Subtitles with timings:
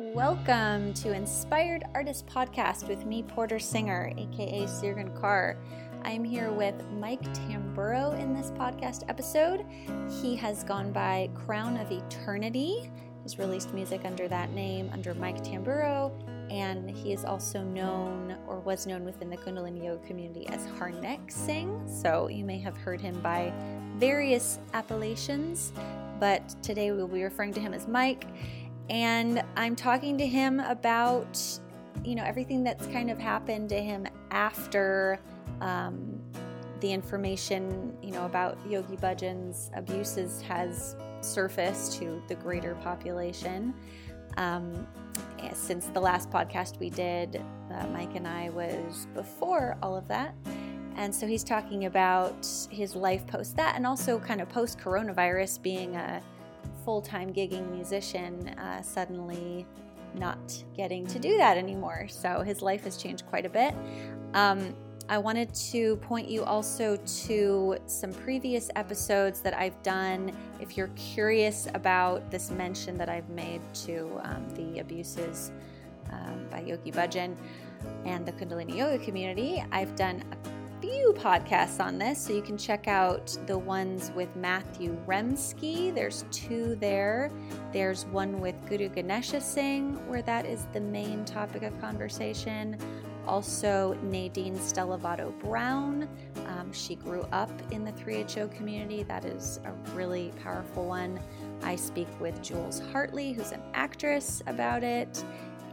[0.00, 5.56] Welcome to Inspired Artist Podcast with me, Porter Singer, aka Sirgan Carr.
[6.02, 9.64] I'm here with Mike Tamburo in this podcast episode.
[10.20, 12.90] He has gone by Crown of Eternity.
[13.22, 16.10] He's released music under that name, under Mike Tamburo,
[16.50, 21.30] and he is also known or was known within the Kundalini Yoga community as Harnek
[21.30, 21.80] Singh.
[21.86, 23.52] So you may have heard him by
[23.98, 25.72] various appellations,
[26.18, 28.26] but today we'll be referring to him as Mike
[28.90, 31.40] and I'm talking to him about
[32.04, 35.18] you know everything that's kind of happened to him after
[35.60, 36.20] um,
[36.80, 43.74] the information you know about Yogi Bhajan's abuses has surfaced to the greater population.
[44.36, 44.86] Um,
[45.52, 50.34] since the last podcast we did, uh, Mike and I was before all of that.
[50.96, 55.60] And so he's talking about his life post that and also kind of post coronavirus
[55.60, 56.22] being a
[56.84, 59.66] full time gigging musician uh, suddenly
[60.14, 62.06] not getting to do that anymore.
[62.08, 63.74] So his life has changed quite a bit.
[64.34, 64.74] Um,
[65.08, 70.32] I wanted to point you also to some previous episodes that I've done.
[70.60, 75.52] If you're curious about this mention that I've made to um, the abuses
[76.10, 77.36] um, by Yogi Bhajan
[78.06, 82.56] and the Kundalini Yoga community, I've done a few podcasts on this, so you can
[82.56, 85.94] check out the ones with Matthew Remski.
[85.94, 87.30] There's two there.
[87.72, 92.76] There's one with Guru Ganesha Singh, where that is the main topic of conversation.
[93.26, 96.08] Also, Nadine Stellavato Brown.
[96.46, 99.02] Um, she grew up in the 3HO community.
[99.02, 101.18] That is a really powerful one.
[101.62, 105.24] I speak with Jules Hartley, who's an actress, about it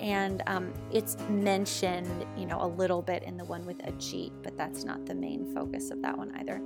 [0.01, 4.57] and um, it's mentioned, you know, a little bit in the one with Ajit, but
[4.57, 6.61] that's not the main focus of that one either.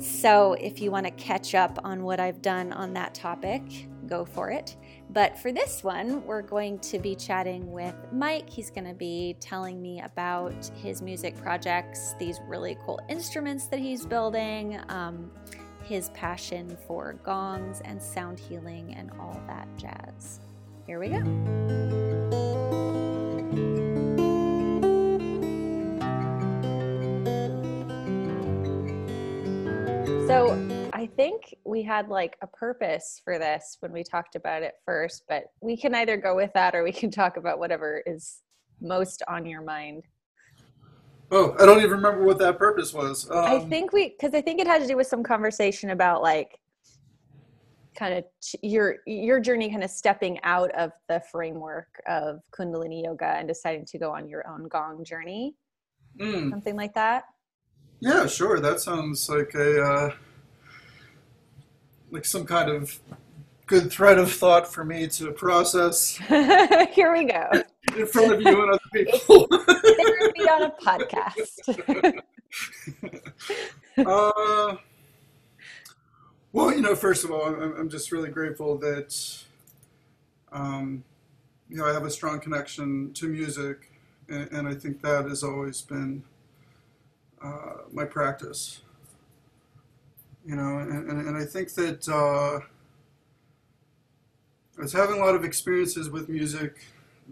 [0.00, 4.24] So if you want to catch up on what I've done on that topic, go
[4.24, 4.76] for it.
[5.10, 8.50] But for this one, we're going to be chatting with Mike.
[8.50, 13.78] He's going to be telling me about his music projects, these really cool instruments that
[13.78, 15.30] he's building, um,
[15.84, 20.40] his passion for gongs and sound healing, and all that jazz.
[20.86, 21.18] Here we go.
[30.26, 30.58] So
[30.92, 35.24] I think we had like a purpose for this when we talked about it first,
[35.26, 38.40] but we can either go with that or we can talk about whatever is
[38.80, 40.04] most on your mind.
[41.30, 43.30] Oh, I don't even remember what that purpose was.
[43.30, 46.22] Um, I think we, because I think it had to do with some conversation about
[46.22, 46.58] like
[47.96, 48.24] kind of
[48.62, 53.86] your your journey, kind of stepping out of the framework of Kundalini yoga and deciding
[53.86, 55.54] to go on your own Gong journey,
[56.20, 56.50] mm.
[56.50, 57.24] something like that.
[58.00, 58.60] Yeah, sure.
[58.60, 60.10] That sounds like a uh,
[62.10, 62.98] like some kind of
[63.66, 66.16] good thread of thought for me to process.
[66.92, 67.50] Here we go.
[67.96, 69.46] In front of you and other people.
[69.48, 72.20] Therapy on a podcast.
[74.06, 74.76] uh,
[76.54, 79.42] well, you know, first of all, I'm, I'm just really grateful that,
[80.52, 81.02] um,
[81.68, 83.90] you know, I have a strong connection to music,
[84.28, 86.22] and, and I think that has always been
[87.42, 88.82] uh, my practice.
[90.46, 92.60] You know, and, and, and I think that uh,
[94.78, 96.84] I was having a lot of experiences with music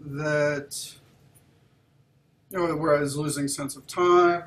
[0.05, 0.95] that,
[2.49, 4.43] you know, where I was losing sense of time,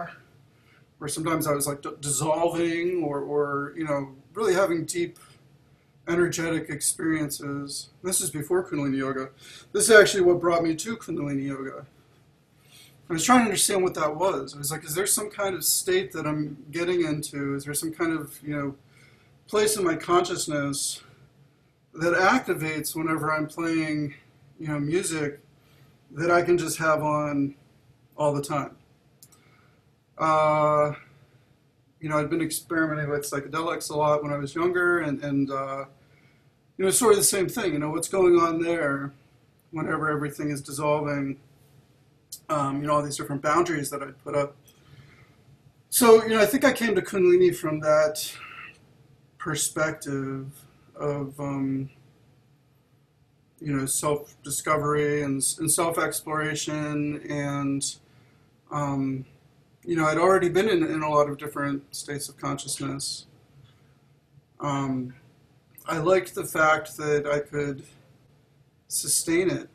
[0.99, 5.19] where sometimes I was like dissolving or, or, you know, really having deep
[6.07, 7.89] energetic experiences.
[8.05, 9.31] This is before Kundalini Yoga.
[9.73, 11.87] This is actually what brought me to Kundalini Yoga.
[13.09, 14.55] I was trying to understand what that was.
[14.55, 17.55] I was like, is there some kind of state that I'm getting into?
[17.55, 18.75] Is there some kind of, you know,
[19.47, 21.03] place in my consciousness
[21.95, 24.15] that activates whenever I'm playing,
[24.61, 25.41] you know, music
[26.11, 27.55] that I can just have on
[28.19, 28.77] all the time?
[30.19, 30.93] Uh,
[32.07, 35.51] you know, I'd been experimenting with psychedelics a lot when I was younger, and, and
[35.51, 35.87] uh,
[36.79, 37.73] you know, sort of the same thing.
[37.73, 39.13] You know, what's going on there
[39.73, 41.41] whenever everything is dissolving
[42.49, 44.55] um, you know, all these different boundaries that I'd put up.
[45.91, 48.33] So, you know, I think I came to Kundalini from that
[49.37, 50.47] perspective
[50.95, 51.91] of, um,
[53.61, 57.21] you know, self discovery and, and self exploration.
[57.29, 57.85] And,
[58.71, 59.25] um,
[59.87, 63.27] you know, I'd already been in, in a lot of different states of consciousness.
[64.59, 65.15] Um,
[65.87, 67.85] I liked the fact that I could
[68.89, 69.69] sustain it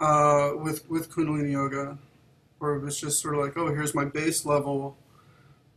[0.00, 1.98] uh, with with Kundalini Yoga,
[2.58, 4.96] where it was just sort of like, oh, here's my base level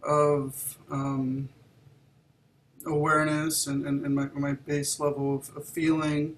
[0.01, 1.49] of um,
[2.85, 6.37] awareness and, and, and my, my base level of, of feeling.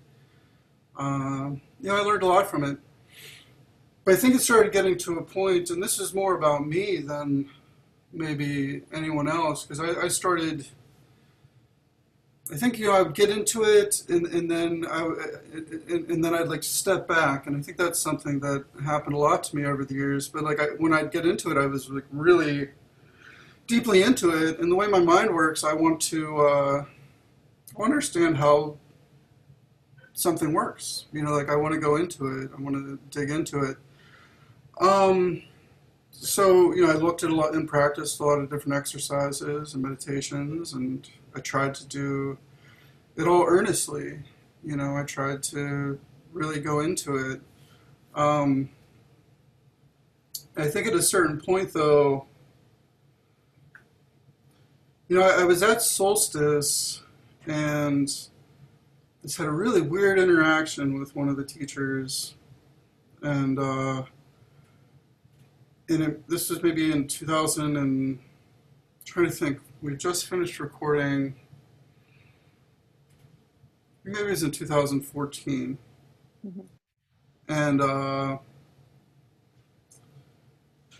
[0.98, 2.78] Uh, you know, I learned a lot from it.
[4.08, 7.00] But I think it started getting to a point, and this is more about me
[7.00, 7.50] than
[8.14, 10.66] maybe anyone else, because I, I started
[12.50, 15.02] I think you know I would get into it, and, and then I,
[15.90, 19.18] and, and, then I'd like step back, and I think that's something that happened a
[19.18, 20.30] lot to me over the years.
[20.30, 22.70] But like I, when I'd get into it, I was like really
[23.68, 26.86] deeply into it, and the way my mind works, I want to uh,
[27.78, 28.78] understand how
[30.14, 31.08] something works.
[31.12, 33.76] You know, like I want to go into it, I want to dig into it.
[34.80, 35.44] Um,
[36.12, 39.74] so you know, I looked at a lot in practice, a lot of different exercises
[39.74, 42.38] and meditations, and I tried to do
[43.16, 44.20] it all earnestly.
[44.64, 46.00] You know, I tried to
[46.34, 47.42] really go into it.
[48.16, 48.70] Um,
[50.56, 52.26] I think at a certain point, though,
[55.08, 57.04] you know, I, I was at Solstice
[57.46, 58.08] and
[59.22, 62.36] just had a really weird interaction with one of the teachers,
[63.22, 64.04] and uh,
[65.90, 68.20] and it, this was maybe in 2000 and I'm
[69.06, 71.36] trying to think we just finished recording.
[74.04, 75.78] Maybe it was in 2014.
[76.46, 76.62] Mm-hmm.
[77.50, 78.38] And, uh,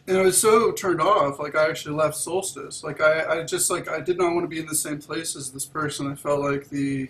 [0.08, 2.84] and I was so turned off, like I actually left Solstice.
[2.84, 5.36] Like I, I just like I did not want to be in the same place
[5.36, 6.10] as this person.
[6.10, 7.10] I felt like the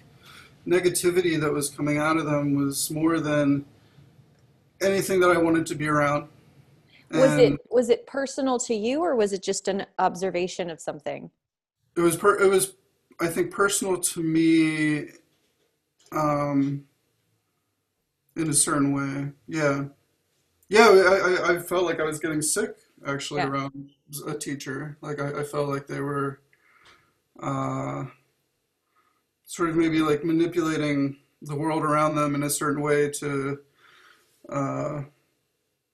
[0.67, 3.65] negativity that was coming out of them was more than
[4.81, 6.27] anything that I wanted to be around.
[7.11, 11.31] Was it was it personal to you or was it just an observation of something?
[11.97, 12.75] it was per, it was
[13.19, 15.09] I think personal to me
[16.11, 16.85] um,
[18.35, 19.31] in a certain way.
[19.47, 19.85] Yeah,
[20.69, 20.87] yeah.
[20.87, 22.75] I, I, I felt like I was getting sick
[23.05, 23.47] actually yeah.
[23.47, 23.89] around
[24.27, 24.97] a teacher.
[25.01, 26.41] Like I, I felt like they were
[27.41, 28.05] uh,
[29.45, 33.59] sort of maybe like manipulating the world around them in a certain way to
[34.49, 35.01] uh,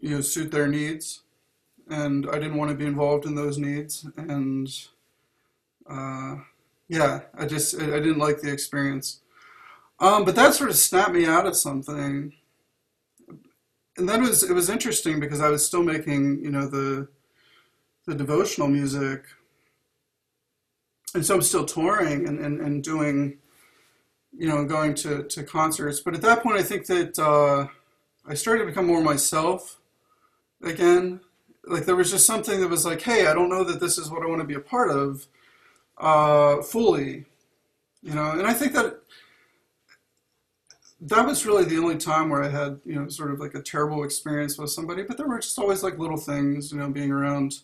[0.04, 1.22] you know suit their needs,
[1.90, 4.68] and I didn't want to be involved in those needs and
[5.90, 6.36] uh,
[6.90, 9.22] yeah, I just I, I, didn't like the experience.
[10.00, 12.34] Um, but that sort of snapped me out of something.
[13.98, 17.08] And then it was it was interesting because I was still making you know the
[18.06, 19.26] the devotional music,
[21.14, 23.38] and so I'm still touring and, and, and doing
[24.38, 26.00] you know going to, to concerts.
[26.00, 27.68] But at that point, I think that uh,
[28.28, 29.80] I started to become more myself
[30.64, 31.20] again.
[31.66, 34.10] Like there was just something that was like, hey, I don't know that this is
[34.10, 35.28] what I want to be a part of
[35.98, 37.26] uh, fully,
[38.02, 38.32] you know.
[38.32, 39.00] And I think that
[41.02, 43.62] that was really the only time where I had, you know, sort of like a
[43.62, 45.04] terrible experience with somebody.
[45.04, 47.60] But there were just always like little things, you know, being around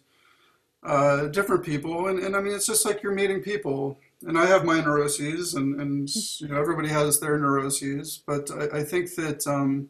[0.84, 4.00] uh, different people, and, and I mean, it's just like you're meeting people.
[4.26, 6.10] And I have my neuroses, and, and
[6.40, 8.22] you know, everybody has their neuroses.
[8.26, 9.46] But I, I think that.
[9.46, 9.90] Um,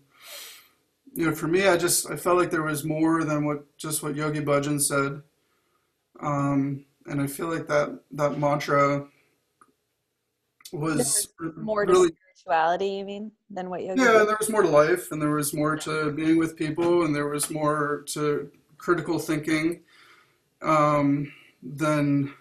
[1.14, 4.04] you know, for me, I just I felt like there was more than what just
[4.04, 5.22] what Yogi Bhajan said.
[6.22, 9.08] Um, and I feel like that that mantra
[10.72, 12.88] was more really, to spirituality.
[12.88, 14.02] You mean than what yoga?
[14.02, 17.16] Yeah, there was more to life, and there was more to being with people, and
[17.16, 19.82] there was more to critical thinking
[20.62, 21.32] um,
[21.64, 22.34] than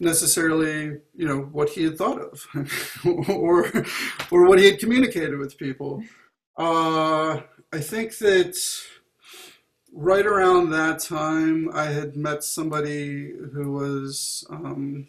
[0.00, 2.46] necessarily you know what he had thought of
[3.28, 3.84] or
[4.30, 6.02] or what he had communicated with people.
[6.56, 7.40] Uh,
[7.74, 8.56] I think that
[9.92, 15.08] right around that time, I had met somebody who was, um,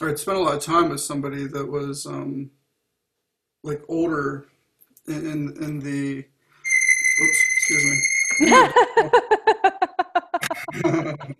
[0.00, 2.50] or I'd spent a lot of time with somebody that was um,
[3.62, 4.48] like older
[5.06, 6.24] in, in, in the.
[7.22, 8.02] Oops, excuse me.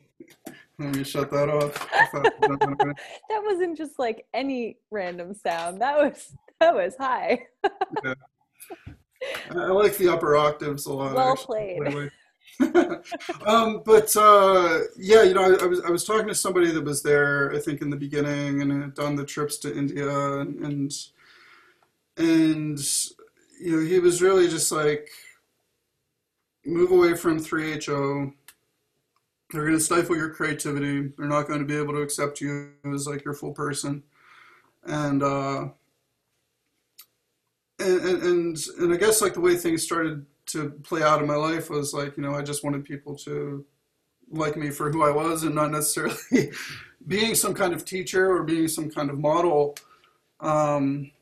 [0.78, 1.88] Let me shut that off.
[2.12, 5.80] that wasn't just like any random sound.
[5.80, 7.46] That was that was high.
[8.04, 8.14] yeah.
[9.50, 11.14] I like the upper octaves a lot.
[11.14, 11.78] Well actually.
[11.80, 12.10] played.
[13.46, 16.84] um, but uh, yeah, you know, I, I, was I was talking to somebody that
[16.84, 20.58] was there, I think, in the beginning, and had done the trips to India, and
[20.64, 20.92] and,
[22.16, 22.78] and
[23.60, 25.10] you know, he was really just like,
[26.64, 28.32] move away from 3HO.
[29.50, 31.12] They're going to stifle your creativity.
[31.16, 34.02] They're not going to be able to accept you as like your full person,
[34.84, 35.22] and.
[35.22, 35.68] Uh,
[37.86, 41.36] and, and and I guess like the way things started to play out in my
[41.36, 43.64] life was like you know I just wanted people to
[44.30, 46.50] like me for who I was and not necessarily
[47.06, 49.76] being some kind of teacher or being some kind of model.
[50.40, 51.12] Um,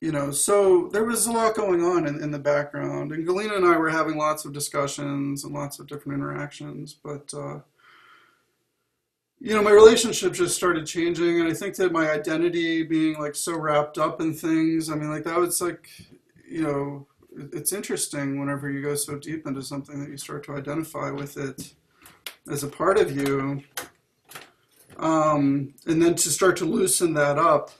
[0.00, 3.56] you know, so there was a lot going on in, in the background, and Galina
[3.56, 7.60] and I were having lots of discussions and lots of different interactions, but uh,
[9.40, 13.34] you know, my relationship just started changing, and I think that my identity being like
[13.34, 14.90] so wrapped up in things.
[14.90, 15.88] I mean, like that was like,
[16.48, 17.06] you know,
[17.52, 21.36] it's interesting whenever you go so deep into something that you start to identify with
[21.36, 21.74] it
[22.50, 23.62] as a part of you,
[24.98, 27.70] um, and then to start to loosen that up.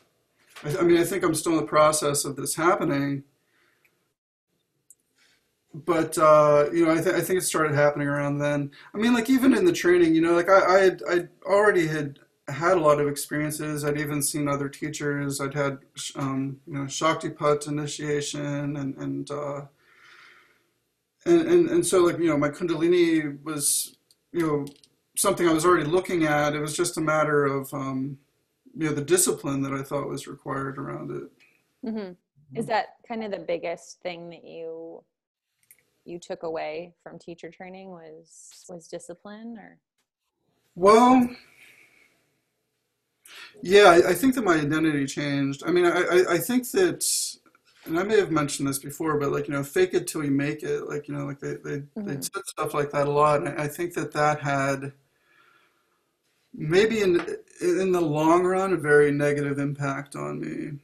[0.63, 3.25] I, I mean, I think I'm still in the process of this happening
[5.85, 8.71] but uh, you know, I, th- I think it started happening around then.
[8.95, 11.87] I mean, like even in the training, you know, like I I had, I already
[11.87, 12.19] had
[12.49, 13.85] had a lot of experiences.
[13.85, 15.41] I'd even seen other teachers.
[15.41, 15.79] I'd had
[16.15, 19.63] um, you know Shaktipat initiation and and, uh,
[21.27, 23.99] and and and so like you know my Kundalini was
[24.33, 24.67] you know
[25.17, 26.55] something I was already looking at.
[26.55, 28.17] It was just a matter of um,
[28.75, 31.87] you know the discipline that I thought was required around it.
[31.87, 32.13] Mm-hmm.
[32.55, 35.03] Is that kind of the biggest thing that you
[36.07, 39.79] you took away from teacher training was was discipline or?
[40.75, 41.29] Well
[43.63, 45.63] yeah I, I think that my identity changed.
[45.67, 47.05] I mean I, I, I think that
[47.87, 50.31] and i may have mentioned this before but like you know fake it till you
[50.31, 52.05] make it like you know like they they, mm-hmm.
[52.05, 54.93] they said stuff like that a lot and I think that that had
[56.53, 57.21] maybe in
[57.61, 60.79] in the long run a very negative impact on me.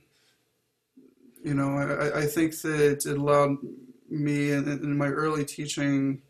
[1.43, 3.57] You know i, I think that it allowed
[4.13, 6.23] me in, in my early teaching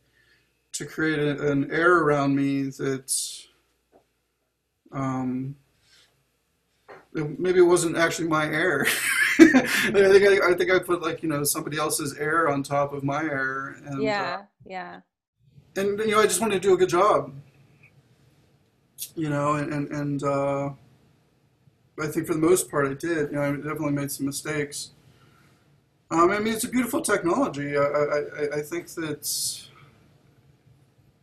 [0.72, 3.12] to create a, an air around me that
[4.92, 5.54] um,
[7.14, 8.86] it, maybe it wasn't actually my air.
[9.38, 9.44] I
[9.92, 13.02] think I, I, think I put like you know somebody else's air on top of
[13.02, 13.76] my air.
[13.84, 15.00] And, uh, yeah, uh, yeah.
[15.76, 17.32] And you know, I just wanted to do a good job.
[19.16, 20.70] You know, and and, and uh,
[22.00, 23.30] I think for the most part I did.
[23.30, 24.90] You know, I definitely made some mistakes.
[26.12, 27.74] Um, I mean, it's a beautiful technology.
[27.74, 29.62] I, I, I think that,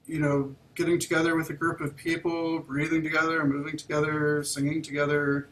[0.08, 5.48] you know, getting together with a group of people, breathing together, moving together, singing together,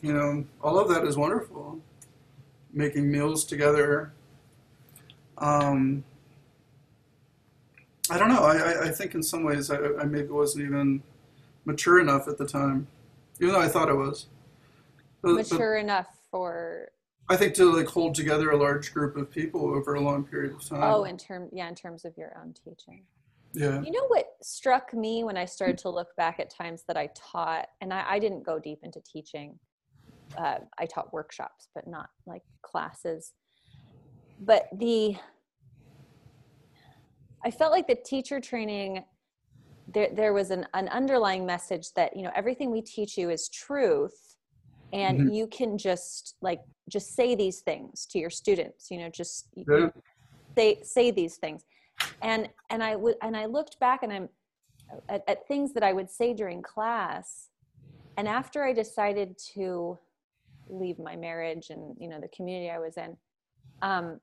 [0.00, 1.78] you know, all of that is wonderful.
[2.72, 4.14] Making meals together.
[5.36, 6.02] Um,
[8.08, 8.44] I don't know.
[8.44, 11.02] I, I think in some ways I, I maybe wasn't even
[11.66, 12.86] mature enough at the time,
[13.40, 14.26] even though I thought I was.
[15.20, 16.88] But, mature but, enough for
[17.28, 20.54] I think to like hold together a large group of people over a long period
[20.54, 20.82] of time.
[20.82, 23.04] Oh, in term yeah, in terms of your own teaching.
[23.54, 23.82] Yeah.
[23.82, 27.10] You know what struck me when I started to look back at times that I
[27.14, 29.58] taught, and I, I didn't go deep into teaching.
[30.36, 33.32] Uh, I taught workshops, but not like classes.
[34.40, 35.16] But the,
[37.44, 39.04] I felt like the teacher training,
[39.92, 43.48] there there was an, an underlying message that you know everything we teach you is
[43.50, 44.36] truth,
[44.94, 45.34] and mm-hmm.
[45.34, 49.88] you can just like just say these things to your students you know just yeah.
[50.56, 51.64] say say these things
[52.22, 54.28] and and i would and i looked back and i'm
[55.08, 57.48] at, at things that i would say during class
[58.16, 59.98] and after i decided to
[60.68, 63.16] leave my marriage and you know the community i was in
[63.82, 64.20] um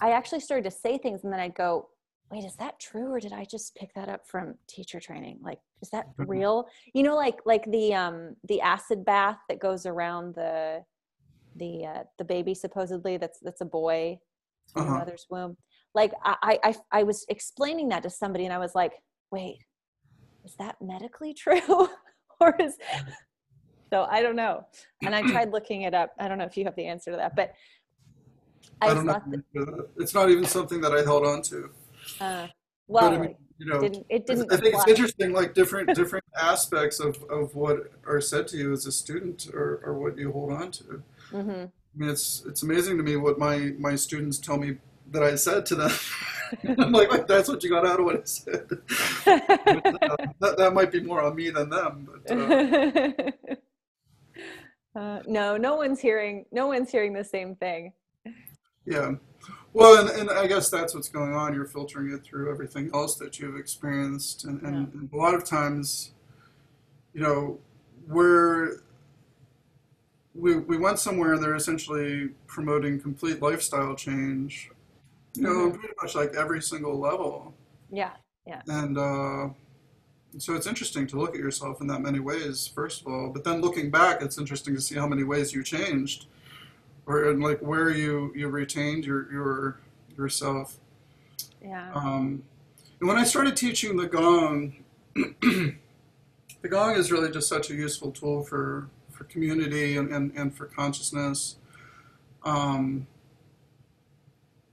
[0.00, 1.88] i actually started to say things and then i'd go
[2.30, 5.58] wait is that true or did i just pick that up from teacher training like
[5.80, 6.30] is that mm-hmm.
[6.30, 10.82] real you know like like the um the acid bath that goes around the
[11.58, 14.18] the uh, the baby supposedly that's that's a boy
[14.74, 14.90] in uh-huh.
[14.90, 15.56] the mother's womb
[15.94, 18.92] like I, I i was explaining that to somebody and i was like
[19.30, 19.58] wait
[20.44, 21.88] is that medically true
[22.40, 22.76] or is
[23.90, 24.66] so i don't know
[25.02, 27.16] and i tried looking it up i don't know if you have the answer to
[27.16, 27.52] that but
[28.82, 29.22] i, I don't know
[29.96, 31.70] it's not even something that i held on to
[32.20, 32.46] uh,
[32.88, 34.52] well, I mean, you know, didn't, it didn't.
[34.52, 38.72] I think it's interesting, like different different aspects of, of what are said to you
[38.72, 41.02] as a student, or, or what you hold on to.
[41.32, 41.50] Mm-hmm.
[41.50, 44.78] I mean, it's it's amazing to me what my my students tell me
[45.10, 45.90] that I said to them.
[46.78, 48.68] I'm like, that's what you got out of what I said.
[49.24, 52.08] but, uh, that, that might be more on me than them.
[52.24, 53.32] But, uh,
[54.98, 56.44] uh, no, no one's hearing.
[56.52, 57.92] No one's hearing the same thing.
[58.84, 59.12] Yeah.
[59.72, 61.52] Well, and, and, I guess that's what's going on.
[61.52, 65.00] You're filtering it through everything else that you've experienced, and, and, yeah.
[65.00, 66.12] and a lot of times,
[67.12, 67.58] you know,
[68.08, 68.78] we're
[70.36, 74.70] we we went somewhere and they're essentially promoting complete lifestyle change.
[75.34, 75.78] You know, mm-hmm.
[75.78, 77.54] pretty much like every single level.
[77.90, 78.12] Yeah,
[78.46, 78.62] yeah.
[78.68, 79.48] And uh,
[80.38, 83.30] so it's interesting to look at yourself in that many ways, first of all.
[83.30, 86.26] But then looking back, it's interesting to see how many ways you changed
[87.06, 89.80] or and like where you you retained your your
[90.16, 90.78] yourself.
[91.62, 91.90] Yeah.
[91.94, 92.42] Um,
[93.00, 94.76] and when I started teaching the gong,
[95.14, 95.74] the
[96.68, 100.66] gong is really just such a useful tool for for community and and, and for
[100.66, 101.56] consciousness.
[102.44, 103.06] Um,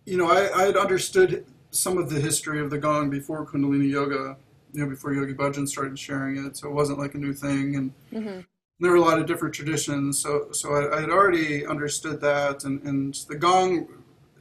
[0.05, 3.89] you know, I, I had understood some of the history of the gong before Kundalini
[3.89, 4.37] Yoga.
[4.73, 6.57] you know, before Yogi Bhajan started sharing it.
[6.57, 8.39] So it wasn't like a new thing, and hmm
[8.79, 10.19] there were a lot of different traditions.
[10.19, 13.87] So so I, I had already understood that, and and the gong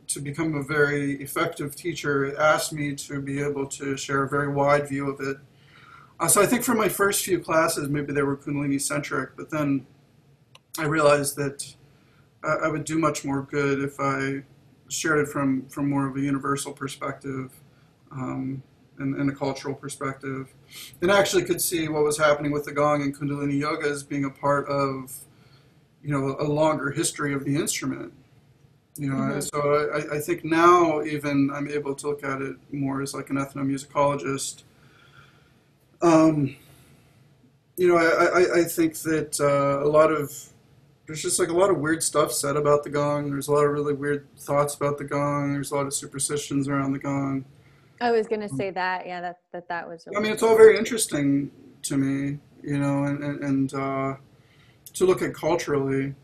[0.09, 4.29] to become a very effective teacher it asked me to be able to share a
[4.29, 5.37] very wide view of it.
[6.21, 9.49] Uh, so I think for my first few classes, maybe they were Kundalini centric, but
[9.51, 9.87] then
[10.79, 11.75] I realized that
[12.43, 14.43] I, I would do much more good if I
[14.89, 17.53] shared it from from more of a universal perspective.
[18.11, 18.63] Um,
[18.99, 20.53] and, and a cultural perspective,
[21.01, 24.27] and actually could see what was happening with the gong and Kundalini yoga as being
[24.27, 25.17] a part of,
[26.03, 28.13] you know, a longer history of the instrument.
[28.97, 29.51] You know, Mhm.
[29.51, 33.31] so I, I think now even I'm able to look at it more as like
[33.31, 34.63] an ethnomusicologist.
[36.03, 36.57] Um,
[37.79, 40.52] you know, I, I, I think that uh, a lot of
[41.13, 43.31] there's just like a lot of weird stuff said about the gong.
[43.31, 45.53] There's a lot of really weird thoughts about the gong.
[45.53, 47.45] There's a lot of superstitions around the gong.
[48.01, 49.07] I was gonna say that.
[49.07, 50.09] Yeah, that that that was.
[50.17, 51.51] I mean, it's all very interesting
[51.83, 54.15] to me, you know, and and, and uh,
[54.95, 56.15] to look at culturally.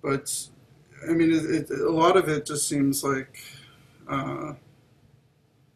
[0.00, 0.32] But
[1.10, 3.36] I mean, it, it, a lot of it just seems like
[4.08, 4.52] uh,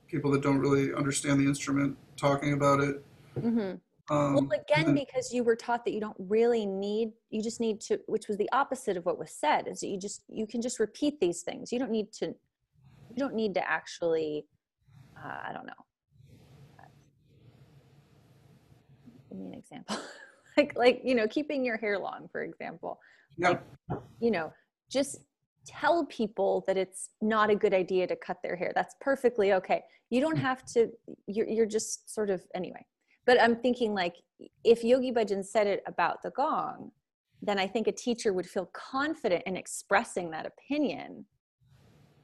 [0.07, 3.05] people that don't really understand the instrument talking about it.
[3.41, 3.73] hmm
[4.11, 7.81] Um, Well, again, because you were taught that you don't really need, you just need
[7.83, 10.61] to, which was the opposite of what was said, is that you just, you can
[10.61, 11.71] just repeat these things.
[11.71, 14.47] You don't need to, you don't need to actually,
[15.17, 15.73] uh, I don't know.
[19.29, 19.97] Give me an example.
[20.57, 22.99] like, like, you know, keeping your hair long, for example.
[23.37, 23.59] yeah,
[24.19, 24.53] You know,
[24.91, 25.21] just
[25.65, 28.73] tell people that it's not a good idea to cut their hair.
[28.75, 29.85] That's perfectly okay.
[30.09, 30.89] You don't have to,
[31.29, 32.85] you're, you're just sort of, anyway.
[33.27, 34.17] But I'm thinking like,
[34.65, 36.93] if Yogi Bhajan said it about the gong,
[37.43, 41.25] then I think a teacher would feel confident in expressing that opinion.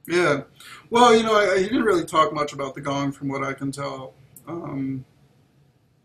[0.07, 0.41] yeah.
[0.89, 3.43] Well, you know, I, I, he didn't really talk much about the gong, from what
[3.43, 4.13] I can tell.
[4.47, 5.05] Um,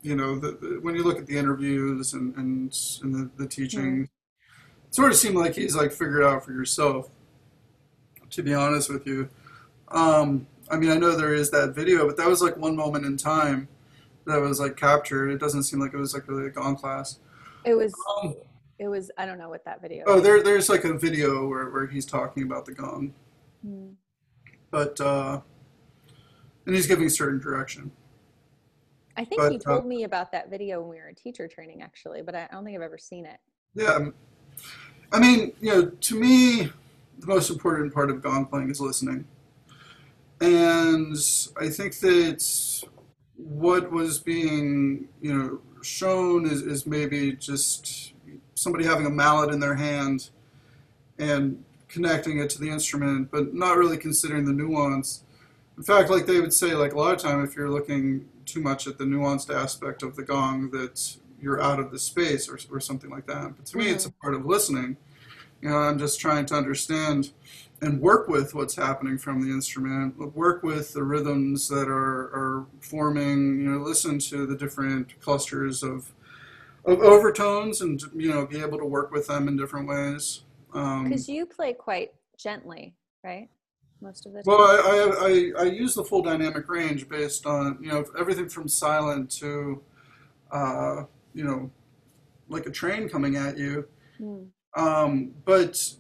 [0.02, 3.46] you know, the, the, when you look at the interviews and and, and the, the
[3.46, 4.08] teaching,
[4.86, 7.08] it sort of seemed like he's like figured it out for yourself.
[8.30, 9.28] To be honest with you,
[9.88, 13.04] um, I mean, I know there is that video, but that was like one moment
[13.04, 13.68] in time
[14.26, 15.30] that was like captured.
[15.30, 17.18] It doesn't seem like it was like really a gong class.
[17.64, 18.34] It was, Um,
[18.78, 21.70] it was, I don't know what that video oh, there there's like a video where
[21.70, 23.14] where he's talking about the gong,
[23.64, 23.90] Hmm.
[24.70, 25.40] but uh,
[26.66, 27.92] and he's giving certain direction.
[29.16, 31.46] I think you but, uh, told me about that video when we were in teacher
[31.46, 33.38] training, actually, but I don't think I've ever seen it.
[33.74, 34.14] Yeah, um,
[35.12, 36.70] I mean, you know, to me,
[37.18, 39.26] the most important part of gong playing is listening,
[40.40, 41.16] and
[41.60, 42.82] I think that
[43.48, 48.14] what was being, you know, shown is, is maybe just
[48.54, 50.30] somebody having a mallet in their hand
[51.18, 55.24] and connecting it to the instrument, but not really considering the nuance.
[55.76, 58.60] In fact, like they would say, like a lot of time, if you're looking too
[58.60, 62.58] much at the nuanced aspect of the gong, that you're out of the space or,
[62.70, 63.56] or something like that.
[63.56, 64.20] But to me, it's a mm-hmm.
[64.20, 64.96] part of listening.
[65.60, 67.32] You know, I'm just trying to understand
[67.82, 72.66] and work with what's happening from the instrument, work with the rhythms that are, are
[72.80, 76.12] forming, you know, listen to the different clusters of,
[76.84, 80.42] of overtones and, you know, be able to work with them in different ways.
[80.72, 83.48] Um, Because you play quite gently, right?
[84.00, 84.44] Most of the time.
[84.46, 88.48] well, I, I, I, I use the full dynamic range based on, you know, everything
[88.48, 89.82] from silent to,
[90.52, 91.02] uh,
[91.34, 91.68] you know,
[92.48, 93.88] like a train coming at you.
[94.18, 94.44] Hmm.
[94.76, 95.94] Um, but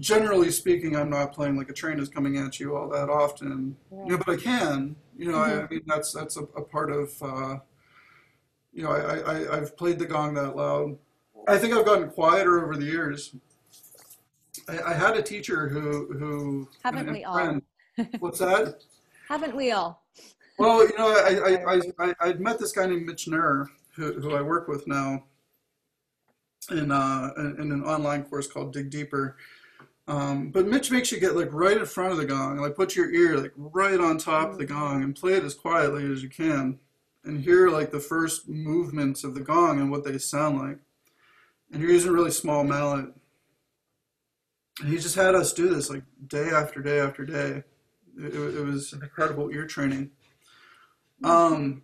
[0.00, 3.76] generally speaking, I'm not playing like a train is coming at you all that often.
[3.92, 4.96] You know, but I can.
[5.16, 7.12] You know, I, I mean that's that's a, a part of.
[7.22, 7.56] Uh,
[8.72, 10.96] you know, I, I I've played the gong that loud.
[11.48, 13.34] I think I've gotten quieter over the years.
[14.68, 17.34] I, I had a teacher who who Haven't and we all?
[17.34, 17.62] friend-
[18.20, 18.82] What's that?
[19.28, 20.02] Haven't we all?
[20.58, 24.20] Well, you know, I, I, I, I, I'd met this guy named Mitch Nur, who,
[24.20, 25.24] who I work with now
[26.70, 29.36] in, uh, in an online course called Dig Deeper.
[30.10, 32.96] Um, but Mitch makes you get like right in front of the gong, like put
[32.96, 36.20] your ear like right on top of the gong and play it as quietly as
[36.20, 36.80] you can
[37.22, 40.78] and hear like the first movements of the gong and what they sound like.
[41.70, 43.06] And you're using a really small mallet.
[44.80, 47.62] And he just had us do this like day after day after day.
[48.18, 50.10] It, it, was incredible ear training.
[51.22, 51.82] Um,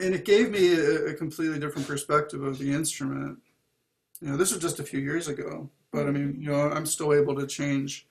[0.00, 3.38] and it gave me a, a completely different perspective of the instrument.
[4.20, 6.86] You know, this was just a few years ago, but I mean, you know, I'm
[6.86, 8.06] still able to change.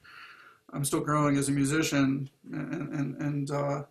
[0.72, 3.84] I'm still growing as a musician, and and and uh,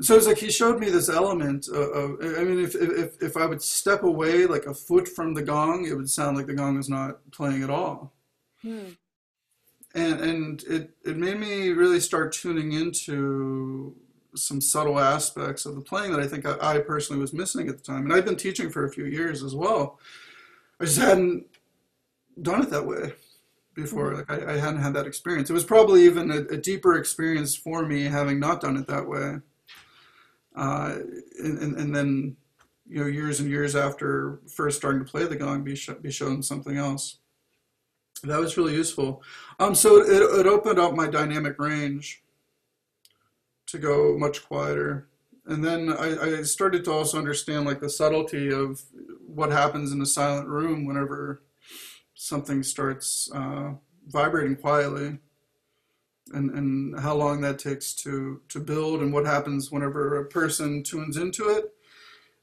[0.00, 1.88] so it's like he showed me this element of.
[1.90, 5.42] of I mean, if, if if I would step away like a foot from the
[5.42, 8.12] gong, it would sound like the gong is not playing at all
[8.62, 8.88] Hmm.
[9.94, 13.94] and and it, it made me really start tuning into
[14.34, 17.76] some subtle aspects of the playing that I think I, I personally was missing at
[17.78, 18.04] the time.
[18.04, 19.98] And I've been teaching for a few years as well.
[20.80, 21.46] I just hadn't
[22.42, 23.12] done it that way
[23.78, 24.14] before.
[24.14, 25.50] Like I, I hadn't had that experience.
[25.50, 29.08] It was probably even a, a deeper experience for me having not done it that
[29.08, 29.36] way.
[30.56, 30.98] Uh,
[31.38, 32.36] and, and, and then,
[32.88, 36.10] you know, years and years after first starting to play the gong, be, sh- be
[36.10, 37.18] shown something else.
[38.24, 39.22] That was really useful.
[39.60, 42.24] Um, so it, it opened up my dynamic range
[43.66, 45.06] to go much quieter.
[45.46, 48.82] And then I, I started to also understand like the subtlety of
[49.26, 51.42] what happens in a silent room whenever
[52.20, 53.70] something starts uh,
[54.08, 55.16] vibrating quietly
[56.32, 60.82] and, and how long that takes to, to build and what happens whenever a person
[60.82, 61.72] tunes into it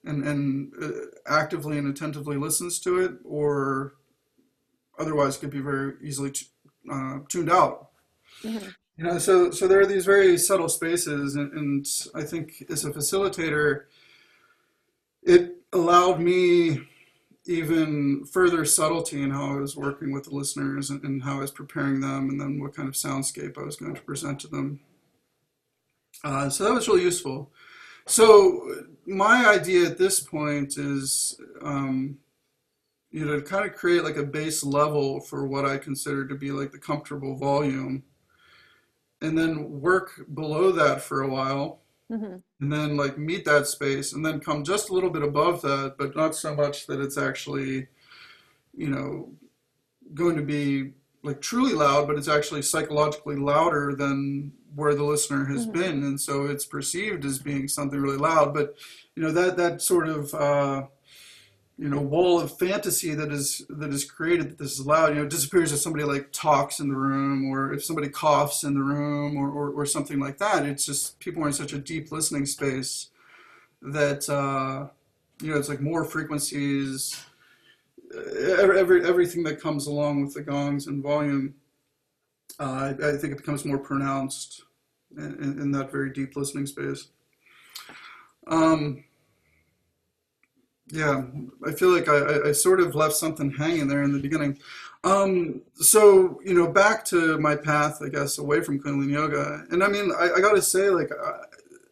[0.05, 0.91] and, and uh,
[1.27, 3.95] actively and attentively listens to it or
[4.97, 6.47] otherwise could be very easily t-
[6.89, 7.89] uh, tuned out.
[8.43, 8.69] Mm-hmm.
[8.97, 11.85] You know, so so there are these very subtle spaces, and, and
[12.15, 13.83] I think as a facilitator,
[15.21, 16.87] it allowed me
[17.45, 21.41] even further subtlety in how I was working with the listeners and, and, how I
[21.41, 24.47] was preparing them, and then what kind of soundscape I was going to present to
[24.47, 24.79] them.
[26.23, 27.51] Uh, so that was really useful.
[28.07, 32.17] So my idea at this point is, um,
[33.11, 36.35] you know, to kind of create like a base level for what I consider to
[36.35, 38.03] be like the comfortable volume
[39.21, 42.35] and then work below that for a while mm-hmm.
[42.61, 45.95] and then like meet that space and then come just a little bit above that
[45.97, 47.87] but not so much that it's actually
[48.73, 49.29] you know
[50.13, 50.91] going to be
[51.23, 55.79] like truly loud but it's actually psychologically louder than where the listener has mm-hmm.
[55.79, 58.75] been and so it's perceived as being something really loud but
[59.15, 60.83] you know that that sort of uh,
[61.77, 65.15] you know wall of fantasy that is that is created that this is loud you
[65.15, 68.81] know disappears if somebody like talks in the room or if somebody coughs in the
[68.81, 70.65] room or, or, or something like that.
[70.65, 73.09] It's just people are in such a deep listening space
[73.81, 74.87] that uh,
[75.41, 77.25] you know it's like more frequencies
[78.13, 81.55] every, every everything that comes along with the gongs and volume
[82.59, 84.63] uh, I, I, think it becomes more pronounced
[85.17, 87.07] in, in, that very deep listening space.
[88.47, 89.03] Um,
[90.87, 91.23] yeah,
[91.65, 94.59] I feel like I, I sort of left something hanging there in the beginning.
[95.03, 99.83] Um, so you know, back to my path, I guess, away from Kundalini Yoga, and
[99.83, 101.11] I mean, I, I got to say, like,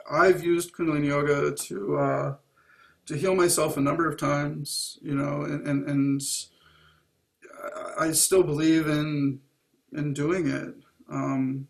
[0.10, 2.36] I, have used Kundalini Yoga to uh,
[3.08, 6.22] to heal myself a number of times, you know, and, and and
[8.00, 9.40] I still believe in
[9.94, 10.76] in doing it.
[11.10, 11.68] Um,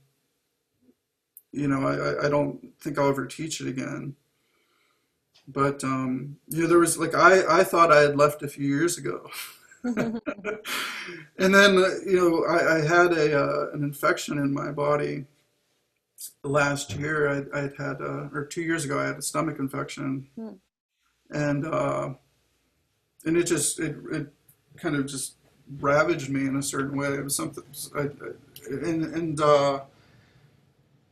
[1.51, 4.15] you know, I, I don't think I'll ever teach it again
[5.47, 8.67] but um, you know, there was like I, I thought I had left a few
[8.67, 9.29] years ago,
[9.84, 10.21] and
[11.38, 15.25] then uh, you know I, I had a uh, an infection in my body.
[16.43, 20.27] Last year, I I'd had uh, or two years ago, I had a stomach infection,
[20.36, 20.51] hmm.
[21.32, 22.13] and uh,
[23.25, 24.27] and it just it it
[24.77, 25.36] kind of just
[25.79, 27.08] ravaged me in a certain way.
[27.08, 27.63] It was something,
[27.95, 28.08] I, I,
[28.69, 29.82] and and uh,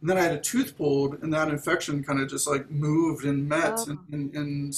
[0.01, 3.23] and then I had a tooth pulled, and that infection kind of just like moved
[3.25, 3.91] and met, oh.
[3.91, 4.77] and, and, and,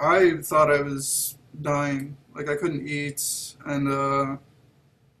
[0.00, 2.16] I thought I was dying.
[2.34, 4.36] Like I couldn't eat, and uh,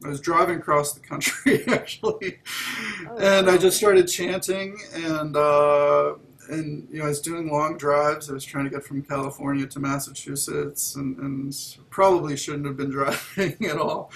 [0.04, 2.40] I was driving across the country actually,
[3.08, 3.52] oh, and wow.
[3.52, 6.14] I just started chanting, and uh,
[6.48, 8.28] and you know I was doing long drives.
[8.28, 12.90] I was trying to get from California to Massachusetts, and, and probably shouldn't have been
[12.98, 14.10] driving at all.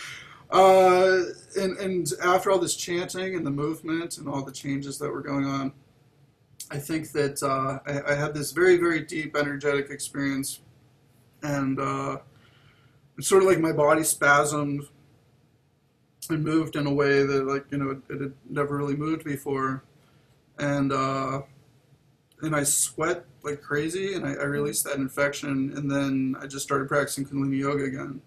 [0.51, 1.23] Uh,
[1.59, 5.21] and, and after all this chanting and the movement and all the changes that were
[5.21, 5.73] going on,
[6.71, 10.61] I think that uh, I, I, had this very, very deep energetic experience.
[11.43, 12.19] And uh,
[13.19, 14.89] it's sort of like my body spasmed
[16.29, 19.25] and moved in a way that, like, you know, it, it had never really moved
[19.25, 19.85] before.
[20.59, 21.43] And, uh,
[22.43, 26.65] and I sweat like crazy, and I, I released that infection, and then I just
[26.65, 28.21] started practicing Kundalini Yoga again.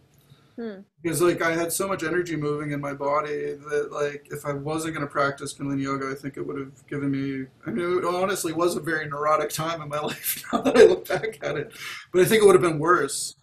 [0.60, 0.82] Hmm.
[1.02, 4.52] Because like I had so much energy moving in my body that like if I
[4.52, 7.48] wasn't going to practice Kundalini Yoga, I think it would have given me.
[7.65, 10.43] I mean, it honestly was a very neurotic time in my life.
[10.52, 11.72] Now that I look back at it,
[12.12, 13.36] but I think it would have been worse.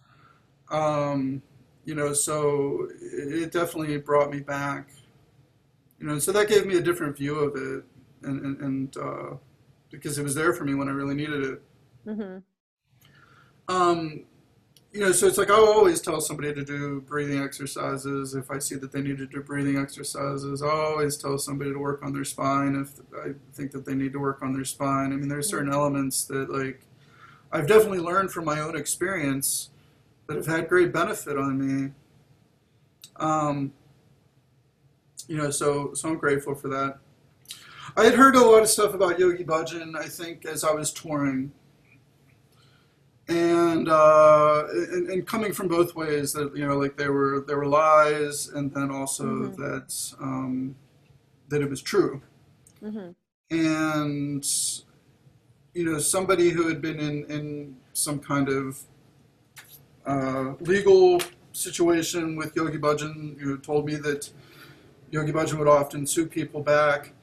[0.69, 1.41] Um,
[1.85, 4.91] you know, so it definitely brought me back.
[5.99, 7.83] You know, so that gave me a different view of it,
[8.27, 9.37] and and, and uh,
[9.89, 11.61] because it was there for me when I really needed it.
[12.05, 13.75] Mm-hmm.
[13.75, 14.25] Um,
[14.97, 18.57] you know, so it's like I'll always tell somebody to do breathing exercises if I
[18.57, 20.63] see that they need to do breathing exercises.
[20.63, 24.11] I'll always tell somebody to work on their spine if I think that they need
[24.13, 25.13] to work on their spine.
[25.13, 26.81] I mean, there are certain elements that like
[27.51, 29.69] I've definitely learned from my own experience
[30.25, 31.91] that have had great benefit on me.
[33.17, 33.73] Um,
[35.27, 36.97] you know, so so I'm grateful for that.
[37.95, 39.95] I had heard a lot of stuff about Yogi Bhajan.
[39.95, 41.51] I think as I was touring,
[43.29, 47.57] and, uh, and and coming from both ways that you know like there were there
[47.57, 49.55] were lies and then also Mhm.
[49.57, 50.75] that um,
[51.49, 52.21] that it was true
[52.81, 53.09] hmm
[53.49, 54.45] and
[55.73, 58.81] you know somebody who had been in in some kind of
[60.05, 64.29] uh, legal situation with Yogi Bhajan you know, told me that
[65.11, 67.13] Yogi Bhajan would often sue people back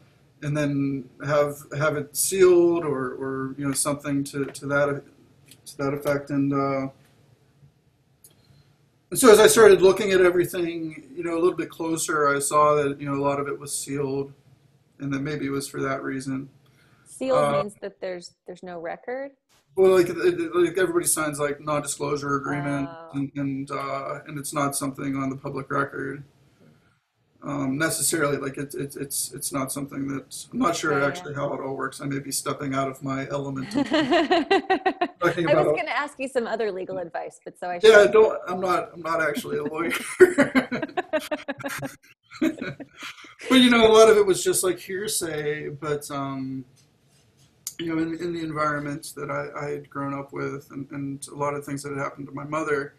[0.43, 5.03] and then have have it sealed or, or you know something to, to that
[5.66, 6.88] to that effect and uh,
[9.11, 12.38] and so as I started looking at everything you know a little bit closer I
[12.38, 14.33] saw that you know a lot of it was sealed
[14.98, 16.48] and that maybe it was for that reason
[17.07, 19.33] Sealed Uh, means that there's there's no record.
[19.77, 23.11] well like, like everybody signs like non-disclosure agreement Oh.
[23.14, 26.24] and and, uh, and it's not something on the public record
[27.44, 31.07] um, necessarily like it's it's it's it's not something that I'm not sure Yeah, yeah.
[31.07, 32.00] actually how it all works.
[32.00, 33.68] I may be stepping out of my element.
[33.76, 38.40] I was going to ask you some other legal advice, but so I yeah, don't.
[38.48, 38.90] I'm not.
[38.94, 39.92] I'm not actually a lawyer.
[42.40, 45.68] but you know, a lot of it was just like hearsay.
[45.68, 46.64] But um,
[47.78, 51.28] you know, in, in the environment that I, I had grown up with, and, and
[51.28, 52.94] a lot of things that had happened to my mother,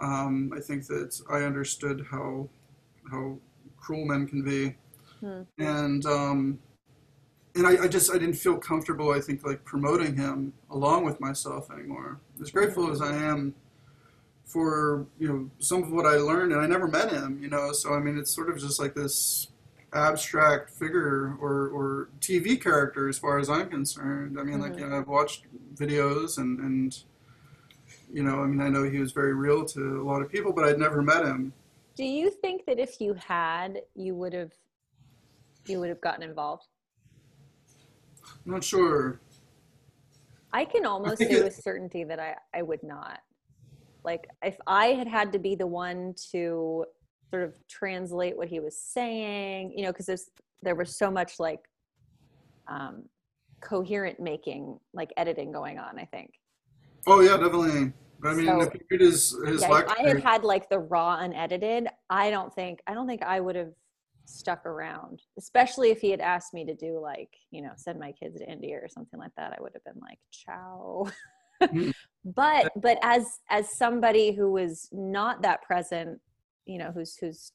[0.00, 2.48] um, I think that I understood how
[3.10, 3.38] how
[3.88, 4.76] cruel men can be,
[5.20, 5.42] Hmm.
[5.58, 6.58] and um,
[7.54, 9.10] and I, I just I didn't feel comfortable.
[9.10, 12.20] I think like promoting him along with myself anymore.
[12.42, 13.54] As grateful as I am
[14.44, 17.38] for you know some of what I learned, and I never met him.
[17.42, 19.48] You know, so I mean, it's sort of just like this
[19.94, 24.38] abstract figure or, or TV character as far as I'm concerned.
[24.38, 24.80] I mean, like Mhm.
[24.80, 27.04] you know, I've watched videos and and
[28.12, 30.52] you know, I mean, I know he was very real to a lot of people,
[30.52, 31.52] but I'd never met him.
[31.98, 34.52] Do you think that if you had, you would have,
[35.66, 36.62] you would have gotten involved?
[38.46, 39.20] I'm not sure.
[40.52, 43.18] I can almost say it- with certainty that I, I would not.
[44.04, 46.84] Like if I had had to be the one to
[47.30, 50.30] sort of translate what he was saying, you know, because there's
[50.62, 51.60] there was so much like
[52.68, 53.02] um,
[53.60, 55.98] coherent making, like editing going on.
[55.98, 56.30] I think.
[57.08, 57.92] Oh yeah, definitely.
[58.24, 61.88] I mean, So- if his his Yeah, if I had had like the raw unedited,
[62.10, 63.72] I don't think I don't think I would have
[64.24, 65.22] stuck around.
[65.38, 68.50] Especially if he had asked me to do like, you know, send my kids to
[68.50, 71.08] India or something like that, I would have been like, ciao.
[72.24, 76.20] But but as as somebody who was not that present,
[76.66, 77.52] you know, whose whose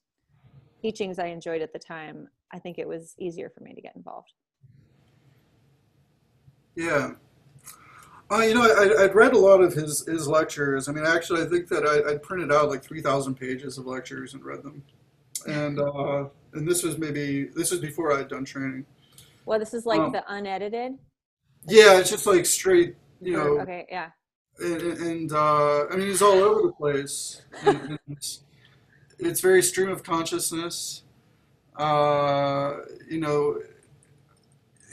[0.82, 3.94] teachings I enjoyed at the time, I think it was easier for me to get
[3.96, 4.32] involved.
[6.74, 7.12] Yeah.
[8.34, 10.88] Uh, you know, I, I'd read a lot of his, his lectures.
[10.88, 14.34] I mean, actually, I think that I, I'd printed out like 3,000 pages of lectures
[14.34, 14.82] and read them.
[15.46, 18.86] And, uh, and this was maybe, this was before I'd done training.
[19.46, 20.98] Well, this is like Um, the unedited.
[21.68, 24.10] Yeah, it's just like straight, you know, okay, yeah.
[24.58, 27.42] and, and uh, I mean, he's all over the place.
[27.62, 28.42] And, and it's,
[29.18, 31.04] it's very stream of consciousness.
[31.76, 33.60] Uh, you know,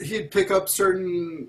[0.00, 1.48] he'd pick up certain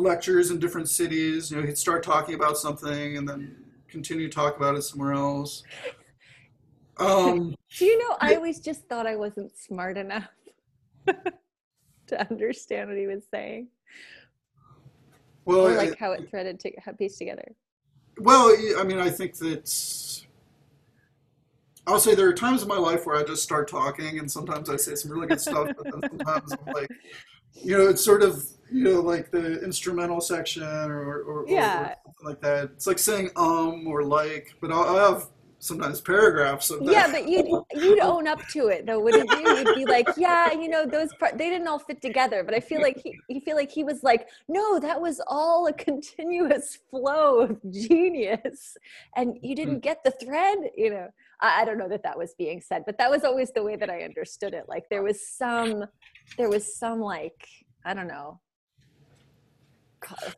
[0.00, 1.50] lectures in different cities.
[1.50, 3.56] You know, he'd start talking about something and then
[3.88, 5.62] continue to talk about it somewhere else.
[6.98, 10.28] Um, Do you know, I always just thought I wasn't smart enough
[11.06, 13.68] to understand what he was saying,
[15.46, 17.54] well, or I- like how it threaded to how pieced together.
[18.18, 20.26] Well, I mean, I think that
[21.86, 24.68] I'll say there are times in my life where I just start talking, and sometimes
[24.68, 26.90] I say some really good stuff, but then sometimes I'm like,
[27.54, 31.80] you know, it's sort of you know like the instrumental section or or, or, Yeah.
[31.80, 32.64] or something like that.
[32.76, 35.28] It's like saying um or like, but I'll, I'll have
[35.60, 36.90] sometimes paragraphs of that.
[36.90, 39.56] Yeah, but you'd you'd own up to it though, wouldn't you?
[39.56, 42.42] You'd be like, yeah, you know, those part they didn't all fit together.
[42.42, 45.66] But I feel like he, you feel like he was like, no, that was all
[45.68, 48.76] a continuous flow of genius,
[49.14, 49.80] and you didn't hmm.
[49.80, 50.58] get the thread.
[50.76, 51.08] You know,
[51.40, 53.76] I, I don't know that that was being said, but that was always the way
[53.76, 54.64] that I understood it.
[54.68, 55.84] Like there was some,
[56.36, 57.46] there was some like
[57.84, 58.40] I don't know,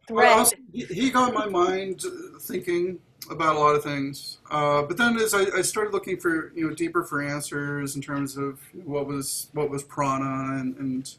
[0.09, 0.39] thread.
[0.39, 2.05] also, he got my mind
[2.41, 2.99] thinking
[3.31, 4.39] about a lot of things.
[4.51, 8.03] Uh, but then, as I, I started looking for you know deeper for answers in
[8.03, 11.15] terms of what was what was prana and and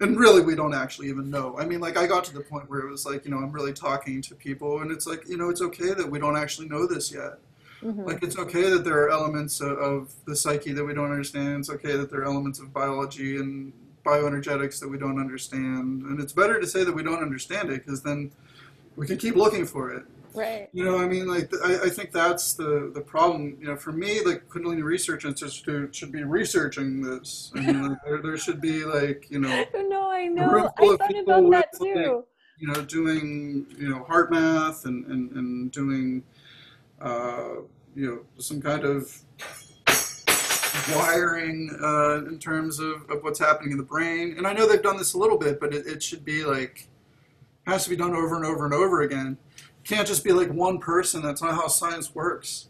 [0.00, 1.58] and really we don't actually even know.
[1.58, 3.52] I mean, like I got to the point where it was like you know I'm
[3.52, 6.68] really talking to people, and it's like you know it's okay that we don't actually
[6.68, 7.38] know this yet.
[7.82, 8.06] Mhm.
[8.06, 11.60] Like it's okay that there are elements of, of the psyche that we don't understand.
[11.60, 13.72] It's okay that there are elements of biology and
[14.04, 16.02] bioenergetics that we don't understand.
[16.02, 18.32] And it's better to say that we don't understand it because then
[18.96, 20.04] we can keep looking for it.
[20.34, 20.68] Right.
[20.72, 23.56] You know, I mean, like I, I think that's the the problem.
[23.60, 27.52] You know, for me, like Kundalini Research Institute should be researching this.
[27.54, 30.44] I mean, like, there, there should be like you know No, I know.
[30.44, 32.24] I thought about that with, like,
[32.58, 36.22] you know doing you know HeartMath and and, and doing
[37.00, 37.62] uh,
[37.94, 39.22] you know some kind of
[40.94, 44.34] wiring uh, in terms of, of what's happening in the brain.
[44.36, 46.88] And I know they've done this a little bit, but it, it should be like
[47.66, 49.36] has to be done over and over and over again.
[49.90, 51.20] Can't just be like one person.
[51.20, 52.68] That's not how science works.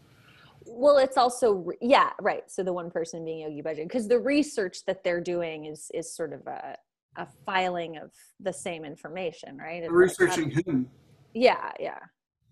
[0.65, 2.49] Well, it's also yeah, right.
[2.49, 6.11] So the one person being Yogi Bhajan, because the research that they're doing is is
[6.11, 6.75] sort of a
[7.17, 9.83] a filing of the same information, right?
[9.83, 10.89] It's They're like researching him.
[11.35, 11.99] yeah, yeah.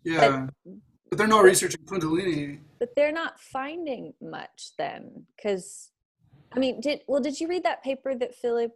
[0.03, 0.47] Yeah.
[1.10, 2.60] But they're not researching Kundalini.
[2.77, 5.89] But they're not finding much then, because
[6.53, 7.21] I mean, did well?
[7.21, 8.71] Did you read that paper that Philip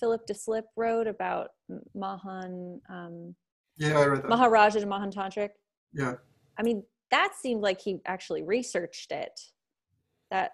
[0.00, 1.50] Philip Deslippe wrote about
[1.94, 3.36] Mahan um,
[3.78, 4.28] Yeah, I read that.
[4.28, 5.50] Maharaja and Mahan Tantric?
[5.92, 6.14] Yeah.
[6.58, 9.40] I mean, that seemed like he actually researched it.
[10.30, 10.52] That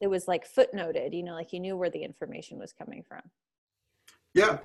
[0.00, 3.22] it was like footnoted, you know, like he knew where the information was coming from.
[4.34, 4.58] Yeah.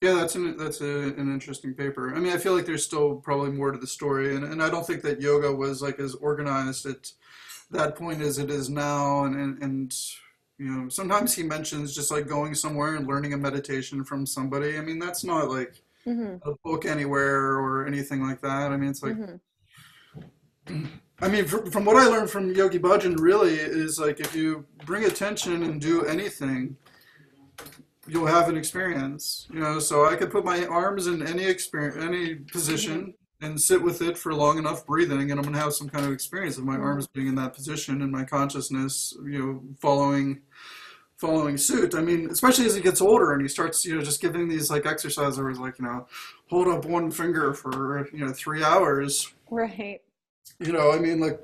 [0.00, 2.14] Yeah, that's an that's a, an interesting paper.
[2.14, 4.70] I mean, I feel like there's still probably more to the story, and, and I
[4.70, 7.12] don't think that yoga was like as organized at
[7.70, 9.24] that point as it is now.
[9.24, 9.94] And, and and
[10.56, 14.78] you know, sometimes he mentions just like going somewhere and learning a meditation from somebody.
[14.78, 16.48] I mean, that's not like Mm-hmm.
[16.48, 18.72] a book anywhere or anything like that.
[18.72, 20.86] I mean, it's like mm-hmm.
[21.22, 24.64] I mean, fr- from what I learned from Yogi Bhajan, really is like if you
[24.86, 26.76] bring attention and do anything,
[28.06, 29.46] you'll have an experience.
[29.52, 33.82] You know, so I could put my arms in any experience, any position, and sit
[33.82, 36.64] with it for long enough, breathing, and I'm gonna have some kind of experience of
[36.64, 36.82] my Mhm.
[36.84, 40.40] arms being in that position and my consciousness, you know, following
[41.20, 41.94] following suit.
[41.94, 44.70] I mean, especially as he gets older and he starts, you know, just giving these
[44.70, 46.06] like exercises where he's like, you know,
[46.48, 50.00] hold up one finger for you know three hours Right.
[50.58, 51.40] you know, I mean, like,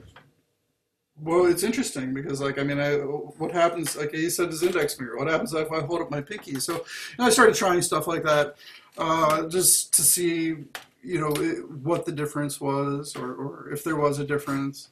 [1.21, 3.97] well, it's interesting because, like, I mean, I what happens?
[3.97, 5.17] Like he said, his index finger.
[5.17, 6.59] What happens if I hold up my pinky?
[6.61, 6.85] So,
[7.19, 8.57] I started trying stuff like that,
[8.99, 10.57] uh, just to see,
[11.03, 14.91] you know, it, what the difference was, or, or if there was a difference.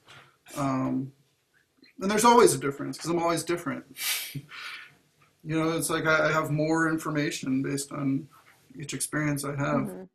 [0.57, 1.13] Um,
[2.01, 3.85] and there's always a difference because I'm always different.
[4.35, 4.45] you
[5.45, 8.29] know, it's like I, I have more information based on
[8.79, 9.89] each experience I have.
[9.89, 10.09] Mhm.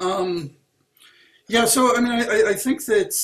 [0.00, 0.50] Um,
[1.48, 3.14] yeah, so I mean, I, I- I think that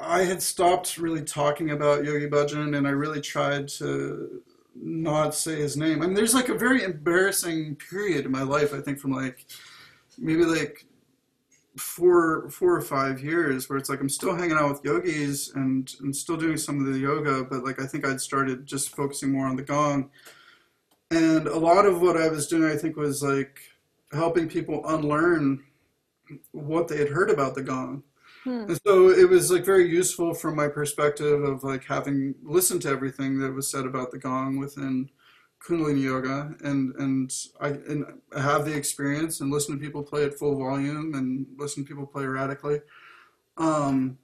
[0.00, 4.42] I had stopped really talking about Yogi Bhajan, and I really tried to
[4.76, 6.02] not say his name.
[6.02, 8.72] I mean, there's like a very embarrassing period in my life.
[8.72, 9.46] I think from like
[10.18, 10.84] maybe like
[11.78, 15.90] four four or five years where it's like I'm still hanging out with yogis and
[16.00, 19.32] and still doing some of the yoga, but like I think I'd started just focusing
[19.32, 20.10] more on the gong.
[21.10, 23.60] And a lot of what I was doing, I think, was like
[24.12, 25.64] helping people unlearn
[26.52, 28.02] what they had heard about the gong.
[28.44, 28.66] Hmm.
[28.68, 32.88] And so it was like very useful from my perspective of like having listened to
[32.88, 35.08] everything that was said about the gong within
[35.66, 40.24] Kundalini yoga and and I and I have the experience and listen to people play
[40.24, 42.80] at full volume and listen to people play erratically.
[43.56, 44.18] Um,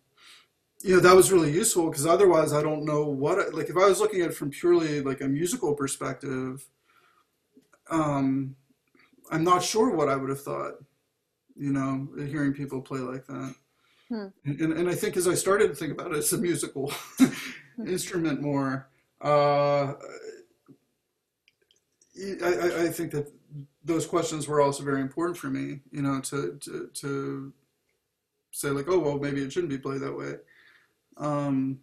[0.82, 3.76] you know that was really useful because otherwise I don't know what I- like if
[3.76, 6.66] I was looking at it from purely like a musical perspective,
[7.90, 8.54] um,
[9.30, 10.74] I'm not sure what I would have thought.
[11.56, 13.54] You know, hearing people play like that.
[14.08, 14.26] Hmm.
[14.44, 16.92] And, and I think as I started to think about it as a musical
[17.86, 18.88] instrument more,
[19.20, 19.94] uh,
[22.16, 23.32] I, I, think that
[23.84, 27.52] those questions were also very important for me, you know, to, to, to
[28.52, 30.34] say like, oh, well, maybe it shouldn't be played that way.
[31.16, 31.80] Um,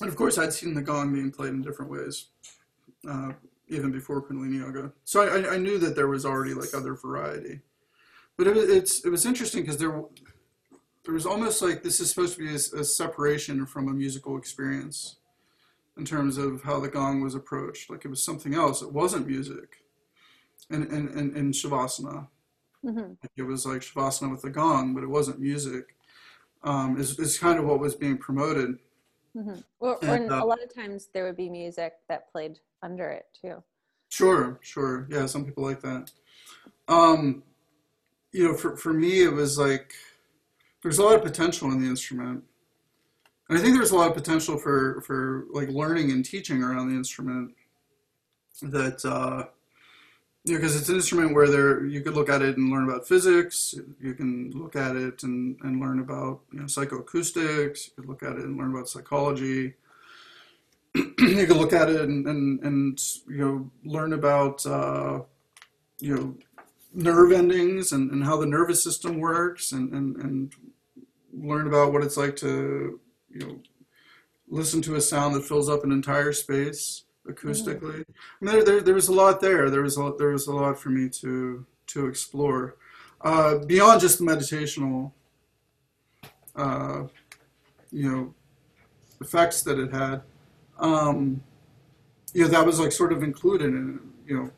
[0.00, 2.26] and of course, I'd seen the gong being played in different ways,
[3.08, 3.32] uh,
[3.68, 4.92] even before Kundalini Yoga.
[5.04, 7.60] So I, I- knew that there was already like other variety.
[8.36, 10.02] But it, it's, it was interesting because there,
[11.04, 14.36] there was almost like this is supposed to be a, a separation from a musical
[14.36, 15.16] experience
[15.96, 17.90] in terms of how the gong was approached.
[17.90, 18.82] Like it was something else.
[18.82, 19.76] It wasn't music.
[20.70, 22.28] And in, in, in Shavasana,
[22.84, 23.16] Mhm.
[23.36, 25.96] it was like Shavasana with the gong, but it wasn't music.
[26.62, 28.78] Um, is, is kind of what was being promoted.
[29.36, 29.62] Mhm.
[29.80, 33.08] Or, or And, uh, a lot of times there would be music that played under
[33.10, 33.62] it too.
[34.08, 35.06] Sure, sure.
[35.10, 36.10] Yeah, some people like that.
[36.88, 37.42] Um,
[38.32, 39.92] you know, for, for me, it was like
[40.82, 42.44] there's a lot of potential in the instrument.
[43.50, 46.96] I think there's a lot of potential for, for like learning and teaching around the
[46.96, 47.54] instrument
[48.62, 49.44] that, uh,
[50.44, 52.88] you know, because it's an instrument where there you could look at it and learn
[52.88, 53.74] about physics.
[54.00, 57.86] You can look at it and, and learn about you know psychoacoustics.
[57.86, 59.74] You could look at it and learn about psychology.
[60.94, 65.20] you could look at it and, and, and you know learn about uh,
[65.98, 66.36] you know
[66.92, 70.52] nerve endings and, and how the nervous system works and, and, and
[71.32, 73.00] learn about what it's like to
[73.34, 73.58] you know
[74.48, 78.04] listen to a sound that fills up an entire space acoustically.
[78.04, 79.70] I mean, there, there, there was a lot there.
[79.70, 82.76] There was a, there was a lot for me to to explore
[83.22, 85.12] uh, beyond just the meditational,
[86.56, 87.04] uh,
[87.90, 88.34] you know,
[89.20, 90.22] effects that it had.
[90.78, 91.42] Um,
[92.32, 94.30] you know, that was like sort of included in it.
[94.30, 94.50] You know,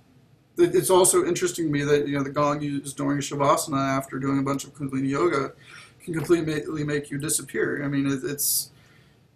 [0.59, 4.39] it's also interesting to me that you know the gong used during shavasana after doing
[4.39, 5.53] a bunch of kundalini yoga
[6.07, 7.85] can completely make you disappear.
[7.85, 8.71] I mean, it's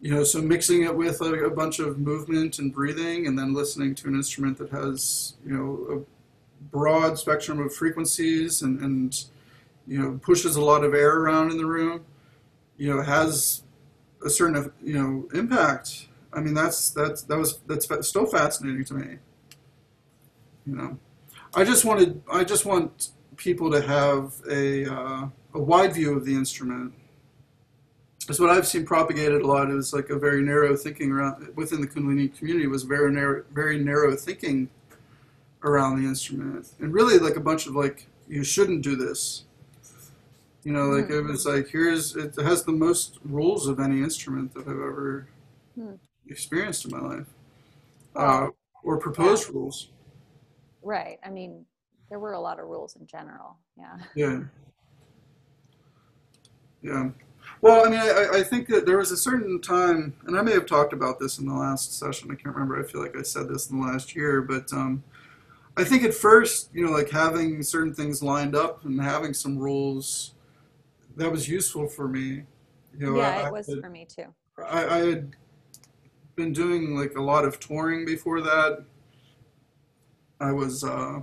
[0.01, 3.53] you know, so mixing it with a, a bunch of movement and breathing, and then
[3.53, 9.25] listening to an instrument that has you know a broad spectrum of frequencies and, and
[9.87, 12.05] you know pushes a lot of air around in the room,
[12.79, 13.63] you know, has
[14.25, 16.07] a certain you know impact.
[16.33, 19.17] I mean, that's that's that was that's still fascinating to me.
[20.67, 20.99] You know,
[21.53, 26.25] I just wanted I just want people to have a uh, a wide view of
[26.25, 26.93] the instrument.
[28.21, 31.81] Because what I've seen propagated a lot is like a very narrow thinking around within
[31.81, 34.69] the Kundalini community was very narrow, very narrow thinking
[35.65, 39.45] around the instrument, and really like a bunch of like you shouldn't do this.
[40.63, 44.55] You know, like it was like here's it has the most rules of any instrument
[44.55, 45.27] that I've ever
[45.75, 45.95] Hmm.
[46.29, 47.27] experienced in my life,
[48.17, 48.49] uh,
[48.83, 49.91] or proposed rules.
[50.83, 51.19] Right.
[51.25, 51.65] I mean,
[52.09, 53.57] there were a lot of rules in general.
[53.77, 53.97] Yeah.
[54.15, 54.41] Yeah.
[56.83, 57.11] Yeah.
[57.63, 60.53] Well, I mean, I, I think that there was a certain time, and I may
[60.53, 62.31] have talked about this in the last session.
[62.31, 62.83] I can't remember.
[62.83, 65.03] I feel like I said this in the last year, but um,
[65.77, 69.59] I think at first, you know, like having certain things lined up and having some
[69.59, 70.35] rules,
[71.17, 72.45] that was useful for me.
[72.99, 74.27] You know, yeah, I, it was I, for me too.
[74.59, 75.37] I, I had
[76.37, 78.85] been doing like a lot of touring before that.
[80.41, 81.21] I was, uh,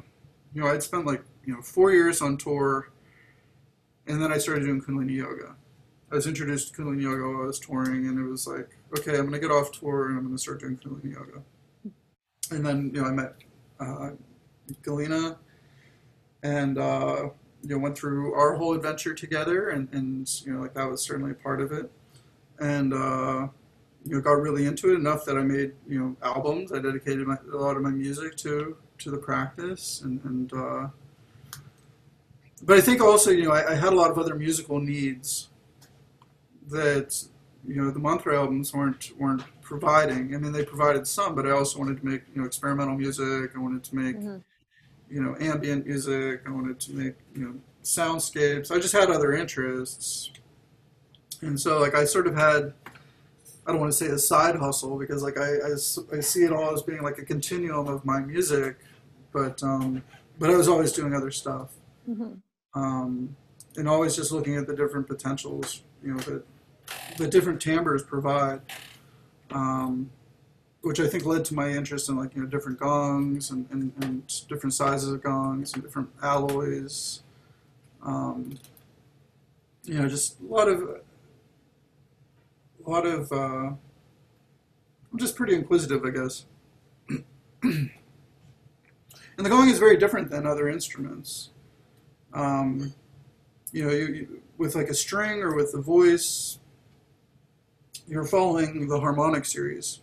[0.53, 2.91] you know, I'd spent like you know four years on tour,
[4.07, 5.55] and then I started doing Kundalini yoga.
[6.11, 9.17] I was introduced to Kundalini yoga while I was touring, and it was like, okay,
[9.17, 11.41] I'm gonna get off tour and I'm gonna start doing Kundalini yoga.
[12.51, 13.33] And then you know I met
[13.79, 14.11] uh,
[14.83, 15.37] Galina,
[16.43, 17.29] and uh,
[17.63, 21.01] you know went through our whole adventure together, and, and you know like that was
[21.01, 21.91] certainly a part of it,
[22.59, 23.47] and uh,
[24.05, 26.71] you know got really into it enough that I made you know albums.
[26.71, 30.87] I dedicated my, a lot of my music to to the practice, and and uh,
[32.63, 35.49] but I think also you know I, I had a lot of other musical needs
[36.69, 37.23] that
[37.65, 40.33] you know the mantra albums weren't weren't providing.
[40.33, 43.51] I mean they provided some, but I also wanted to make you know experimental music.
[43.55, 44.43] I wanted to make Mhm.
[45.09, 46.41] you know ambient music.
[46.47, 47.53] I wanted to make you know
[47.83, 48.71] soundscapes.
[48.71, 50.31] I just had other interests,
[51.41, 52.73] and so like I sort of had.
[53.65, 55.57] I don't want to say a side hustle because like I
[56.15, 58.77] I see it all as being like a continuum of my music,
[59.33, 60.03] but um,
[60.39, 61.71] but I was always doing other stuff
[62.09, 62.37] Mhm.
[62.73, 63.35] Um,
[63.77, 66.43] and always just looking at the different potentials, you know, that
[67.17, 68.61] the different timbres provide,
[69.51, 70.09] um,
[70.81, 73.93] which I think led to my interest in like you know different gongs and, and,
[74.01, 77.23] and different sizes of gongs and different alloys.
[78.03, 78.57] Um,
[79.83, 83.31] you know, just a lot of a lot of.
[83.31, 83.71] Uh,
[85.11, 86.45] I'm just pretty inquisitive, I guess.
[87.63, 87.89] and
[89.37, 91.51] the gong is very different than other instruments
[92.33, 92.93] um,
[93.71, 96.59] you know, you, with like a string or with the voice,
[98.07, 100.01] you're following the harmonic series,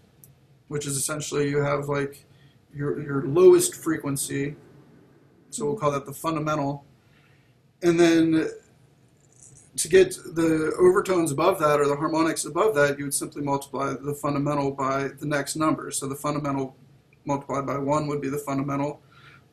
[0.68, 2.24] which is essentially you have like
[2.74, 4.56] your your lowest frequency,
[5.50, 6.84] so we'll call that the fundamental,
[7.82, 8.48] and then
[9.76, 13.94] to get the overtones above that or the harmonics above that, you would simply multiply
[14.00, 15.90] the fundamental by the next number.
[15.90, 16.76] So the fundamental
[17.24, 19.00] multiplied by one would be the fundamental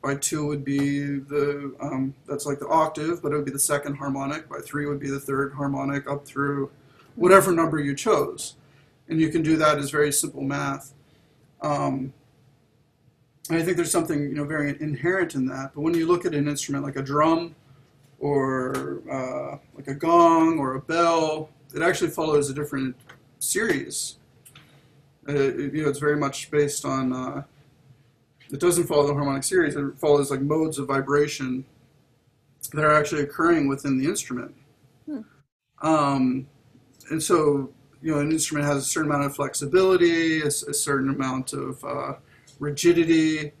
[0.02, 3.58] by two would be the um, that's like the octave, but it would be the
[3.58, 4.48] second harmonic.
[4.48, 6.70] By three would be the third harmonic, up through
[7.14, 8.56] whatever number you chose,
[9.08, 10.92] and you can do that as very simple math.
[11.60, 12.12] Um,
[13.48, 15.70] and I think there's something you know very inherent in that.
[15.74, 17.54] But when you look at an instrument like a drum,
[18.18, 22.96] or uh, like a gong or a bell, it actually follows a different
[23.38, 24.16] series.
[25.28, 27.12] Uh, you know, it's very much based on.
[27.12, 27.42] Uh,
[28.52, 29.74] it doesn't follow the harmonic series.
[29.74, 31.64] It follows like modes of vibration
[32.72, 34.54] that are actually occurring within the instrument.
[35.06, 35.20] Hmm.
[35.80, 36.46] Um,
[37.10, 37.72] and so,
[38.02, 42.14] you know, an instrument has a certain amount of flexibility, a certain amount of uh,
[42.60, 43.52] rigidity,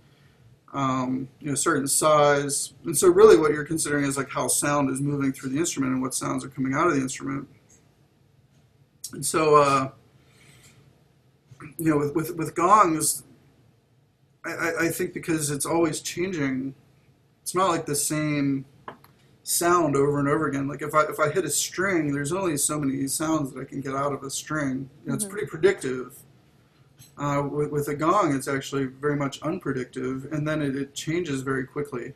[0.74, 2.74] um, you know, certain size.
[2.84, 5.94] And so, really, what you're considering is like how sound is moving through the instrument
[5.94, 7.48] and what sounds are coming out of the instrument.
[9.12, 9.90] And so, uh,
[11.78, 13.24] you know, with, with, with gongs,
[14.44, 16.74] I, I- think because it's always changing
[17.42, 18.64] it's not like the same
[19.42, 20.68] sound over and over again.
[20.68, 23.64] Like if I if I hit a string, there's only so many sounds that I
[23.64, 24.88] can get out of a string.
[25.04, 25.30] You know, It's Mhm.
[25.30, 26.16] pretty predictive.
[27.18, 31.42] Uh, with, with a gong, it's actually very much unpredictive, and then it, it changes
[31.42, 32.14] very quickly.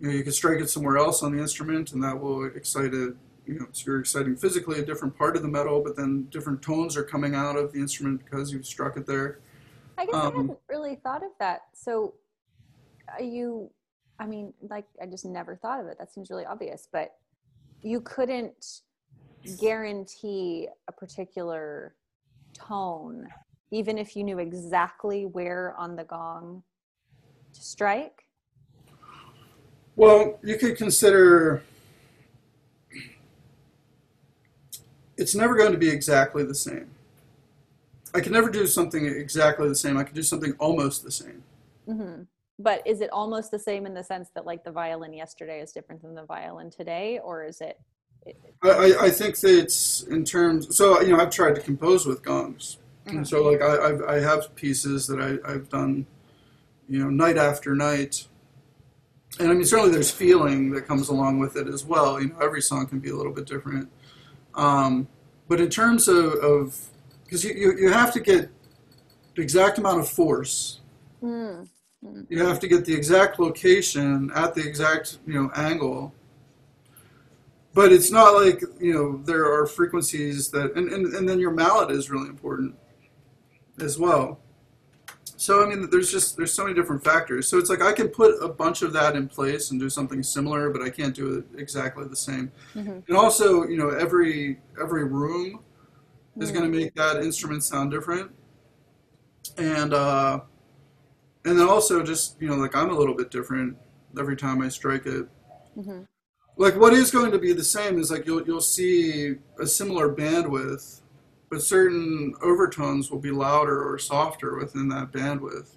[0.00, 2.94] You know, you can strike it somewhere else on the instrument, and that will excite
[2.94, 3.14] it.
[3.46, 6.62] You know, so you're exciting physically a different part of the metal, but then different
[6.62, 9.40] tones are coming out of the instrument because you've struck it there.
[9.98, 11.62] I guess I Um, hadn't really thought of that.
[11.74, 12.14] So,
[13.08, 13.70] are you?
[14.20, 15.98] I mean, like I just never thought of it.
[15.98, 17.16] That seems really obvious, but
[17.82, 18.82] you couldn't
[19.60, 21.94] guarantee a particular
[22.52, 23.28] tone,
[23.70, 26.62] even if you knew exactly where on the gong
[27.54, 28.24] to strike.
[29.96, 31.62] Well, you could consider
[35.16, 36.90] it's never going to be exactly the same.
[38.14, 39.96] I can never do something exactly the same.
[39.96, 41.42] I can do something almost the same.
[41.86, 42.22] hmm
[42.58, 45.72] But is it almost the same in the sense that, like, the violin yesterday is
[45.72, 47.78] different than the violin today, or is it?
[48.62, 50.76] I, I, think that it's in terms.
[50.76, 53.18] So you know, I've tried to compose with gongs, Mhm.
[53.18, 56.04] and so like I, I've, I have pieces that I, I've done,
[56.88, 58.26] you know, night after night.
[59.38, 62.20] And I mean, certainly there's feeling that comes along with it as well.
[62.20, 63.88] You know, every song can be a little bit different.
[64.54, 65.06] Um,
[65.46, 66.90] but in terms of,
[67.28, 68.48] because you, you, you have to get
[69.36, 70.80] the exact amount of force,
[71.22, 71.68] Mm.
[72.28, 76.14] you have to get the exact location at the exact you know angle.
[77.74, 81.50] But it's not like you know there are frequencies that, and, and, and then your
[81.50, 82.74] mallet is really important
[83.80, 84.38] as well.
[85.36, 87.48] So I mean, there's just there's so many different factors.
[87.48, 90.22] So it's like I can put a bunch of that in place and do something
[90.22, 92.50] similar, but I can't do it exactly the same.
[92.76, 93.02] Mhm.
[93.08, 95.60] And also, you know, every every room
[96.40, 98.30] is going to make that instrument sound different,
[99.56, 100.40] and uh,
[101.44, 103.76] and then also just you know like I'm a little bit different
[104.18, 105.28] every time I strike it.
[105.76, 106.06] Mhm.
[106.56, 110.12] Like what is going to be the same is like you'll you'll see a similar
[110.14, 111.00] bandwidth,
[111.50, 115.76] but certain overtones will be louder or softer within that bandwidth.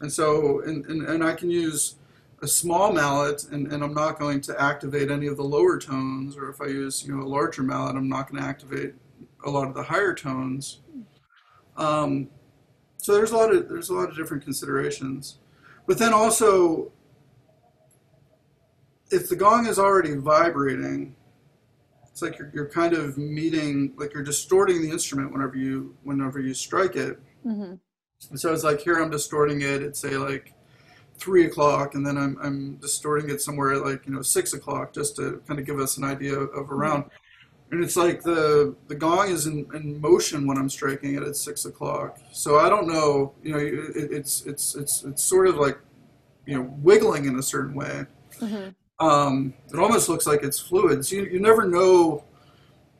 [0.00, 1.96] And so and, and, and I can use
[2.42, 6.36] a small mallet and, and I'm not going to activate any of the lower tones
[6.36, 8.94] or if I use you know a larger mallet I'm not going to activate
[9.46, 10.80] a lot of the higher tones.
[11.76, 12.28] Um,
[12.98, 15.38] so there's a lot of there's a lot of different considerations.
[15.86, 16.92] But then also
[19.10, 21.14] if the gong is already vibrating,
[22.10, 26.40] it's like you're, you're kind of meeting like you're distorting the instrument whenever you whenever
[26.40, 27.18] you strike it.
[27.44, 27.78] Mhm.
[28.30, 30.54] And so it's like here I'm distorting it at say like
[31.18, 34.92] three o'clock, and then I'm I'm distorting it somewhere at like you know six o'clock,
[34.92, 37.04] just to kind of give us an idea of around.
[37.72, 41.36] And it's like the the gong is in, in motion when I'm striking it at
[41.36, 42.18] six o'clock.
[42.32, 45.78] So I don't know, you know, it, it's it's it's it's sort of like
[46.46, 48.06] you know wiggling in a certain way.
[48.38, 48.74] Mhm.
[49.00, 51.04] Um, it almost looks like it's fluid.
[51.04, 52.24] So you, you never know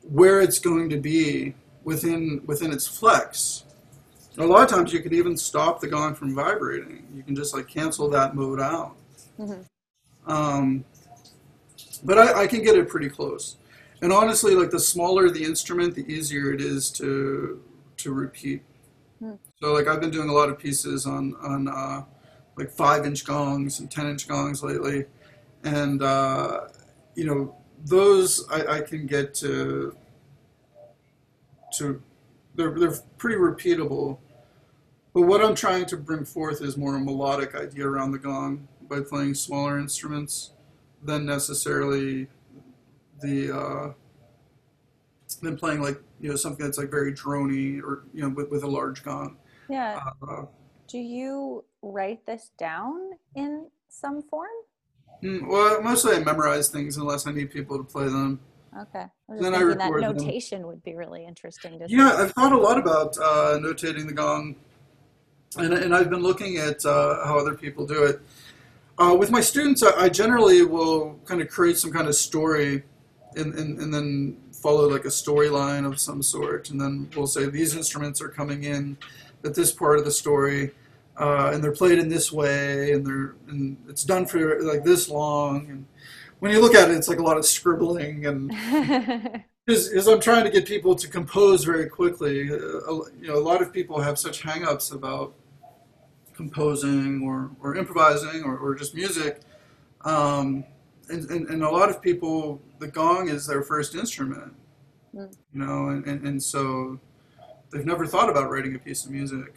[0.03, 1.55] where it's going to be
[1.85, 3.63] within within its flex.
[4.37, 7.07] A lot of times you could even stop the gong from vibrating.
[7.15, 8.95] You can just like cancel that mode out.
[9.39, 9.63] Mhm.
[10.27, 10.83] Um,
[12.03, 13.55] but I, I can get it pretty close.
[14.01, 17.61] And honestly, like the smaller the instrument, the easier it is to
[17.97, 18.63] to repeat.
[19.19, 19.33] Hmm.
[19.59, 22.03] So like I've been doing a lot of pieces on on uh,
[22.57, 25.05] like five inch gongs and ten inch gongs lately,
[25.63, 26.67] and uh,
[27.15, 29.95] you know those I, I can get to
[31.77, 32.01] to
[32.55, 34.17] they're they're pretty repeatable.
[35.13, 38.67] But what I'm trying to bring forth is more a melodic idea around the gong
[38.87, 40.51] by playing smaller instruments
[41.03, 42.27] than necessarily
[43.21, 43.93] the uh,
[45.41, 48.63] than playing like you know something that's like very drony or you know with, with
[48.63, 49.37] a large gong.
[49.69, 49.99] Yeah.
[50.27, 50.45] Uh,
[50.87, 54.47] Do you write this down in some form?
[55.23, 58.39] mm, well, mostly I memorize things unless I need people to play them.
[58.79, 59.05] Okay.
[59.29, 60.17] I Then I thinking that record them.
[60.17, 64.13] notation would be really interesting to Yeah, I've thought a lot about uh, notating the
[64.13, 64.55] gong,
[65.57, 68.21] and, and I've been looking at uh, how other people do it.
[68.99, 72.83] Uh, with my students, I, I generally will kind of create some kind of story,
[73.35, 77.49] and, and, and then follow like a storyline of some sort, and then we'll say
[77.49, 78.97] these instruments are coming in
[79.43, 80.71] at this part of the story,
[81.19, 85.09] uh, and they're played in this way, and they're and it's done for like this
[85.09, 85.85] long, and
[86.39, 88.51] when you look at it, it's like a lot of scribbling and
[89.67, 92.49] is, is I'm trying to get people to compose very quickly.
[92.51, 95.33] Uh, a- you know, a lot of people have such hang-ups about
[96.35, 99.41] composing or, or improvising or, or just music.
[100.05, 100.63] Um,
[101.09, 104.53] and, and, and a lot of people, the gong is their first instrument,
[105.15, 105.33] Mm.
[105.53, 106.99] you know, and, and, and so
[107.71, 109.55] they've never thought about writing a piece of music.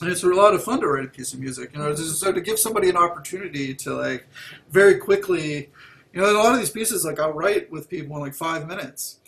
[0.00, 1.72] and it's a lot of fun to write a piece of music.
[1.72, 4.26] You know, so to give somebody an opportunity to like
[4.70, 5.70] very quickly,
[6.12, 8.66] you know, a lot of these pieces like I'll write with people in like five
[8.66, 9.20] minutes.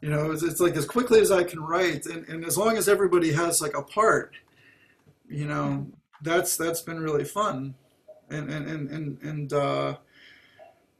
[0.00, 2.76] You know, it's, it's like as quickly as I can write, and, and as long
[2.76, 4.34] as everybody has like a part,
[5.28, 5.86] you know,
[6.20, 7.74] that's that's been really fun,
[8.30, 9.96] and and and and, and uh,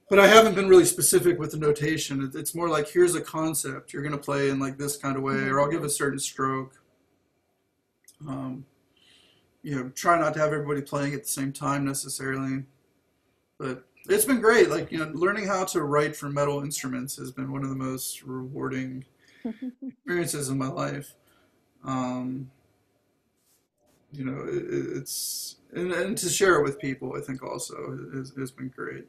[0.09, 2.31] but I haven't been really specific with the notation.
[2.35, 5.23] It's more like here's a concept you're going to play in like this kind of
[5.23, 6.81] way, or I'll give a certain stroke.
[8.27, 8.65] Um,
[9.63, 12.65] you know, try not to have everybody playing at the same time necessarily,
[13.59, 14.69] but it's been great.
[14.69, 17.77] Like you know, learning how to write for metal instruments has been one of the
[17.77, 19.05] most rewarding
[19.83, 21.15] experiences in my life.
[21.85, 22.51] Um,
[24.15, 28.33] you know, it, it's and, and to share it with people, I think also has,
[28.37, 29.07] has been great.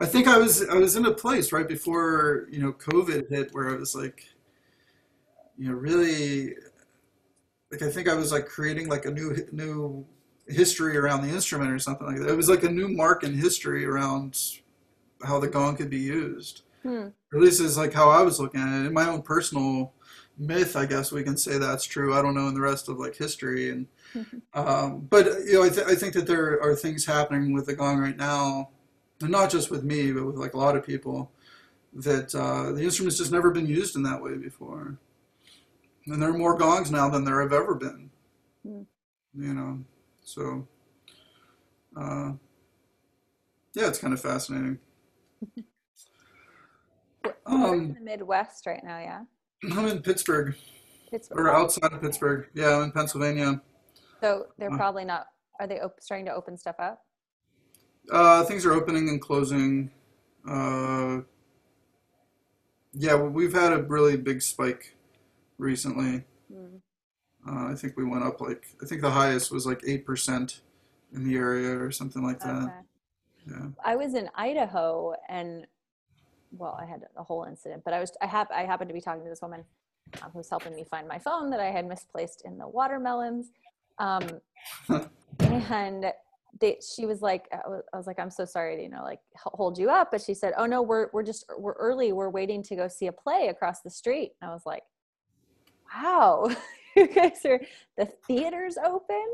[0.00, 3.52] I think I was I was in a place right before you know COVID hit
[3.52, 4.26] where I was like,
[5.58, 6.54] you know, really,
[7.70, 10.06] like I think I was like creating like a new new
[10.48, 12.28] history around the instrument or something like that.
[12.28, 14.38] It was like a new mark in history around
[15.22, 16.62] how the gong could be used.
[16.82, 17.08] Hmm.
[17.32, 18.86] At least is like how I was looking at it.
[18.86, 19.92] In my own personal
[20.38, 22.14] myth, I guess we can say that's true.
[22.14, 23.86] I don't know in the rest of like history and.
[24.52, 27.74] Um, but you know, I, th- I think that there are things happening with the
[27.76, 28.70] gong right now
[29.20, 31.30] and not just with me, but with like a lot of people,
[31.92, 34.96] that uh, the instrument's just never been used in that way before.
[36.06, 38.10] And there are more gongs now than there have ever been.
[38.66, 38.86] Mm.
[39.34, 39.78] You know,
[40.22, 40.66] so
[41.96, 42.32] uh,
[43.74, 44.78] yeah, it's kind of fascinating.
[47.46, 49.20] um, in the Midwest right now, yeah.
[49.72, 50.56] I'm in Pittsburgh.
[51.10, 51.38] Pittsburgh.
[51.38, 52.48] Or outside of Pittsburgh.
[52.54, 53.60] Yeah, I'm in Pennsylvania.
[54.20, 55.26] So they're uh, probably not.
[55.58, 57.02] Are they op- starting to open stuff up?
[58.10, 59.90] Uh, things are opening and closing.
[60.48, 61.20] Uh,
[62.92, 64.94] yeah, we've had a really big spike
[65.58, 66.24] recently.
[66.52, 66.80] Mm.
[67.48, 70.60] Uh, I think we went up like I think the highest was like eight percent
[71.14, 72.62] in the area or something like that.
[72.62, 72.72] Okay.
[73.50, 73.66] Yeah.
[73.84, 75.66] I was in Idaho and
[76.52, 79.00] well, I had a whole incident, but I was I hap- I happened to be
[79.00, 79.64] talking to this woman
[80.22, 83.50] um, who's helping me find my phone that I had misplaced in the watermelons.
[84.00, 84.40] Um,
[85.38, 86.12] and
[86.58, 89.78] they, she was like, I was like, I'm so sorry to, you know, like hold
[89.78, 90.10] you up.
[90.10, 92.12] But she said, oh no, we're, we're just, we're early.
[92.12, 94.32] We're waiting to go see a play across the street.
[94.40, 94.82] And I was like,
[95.94, 96.50] wow,
[96.96, 97.60] you guys are,
[97.96, 99.26] the theater's open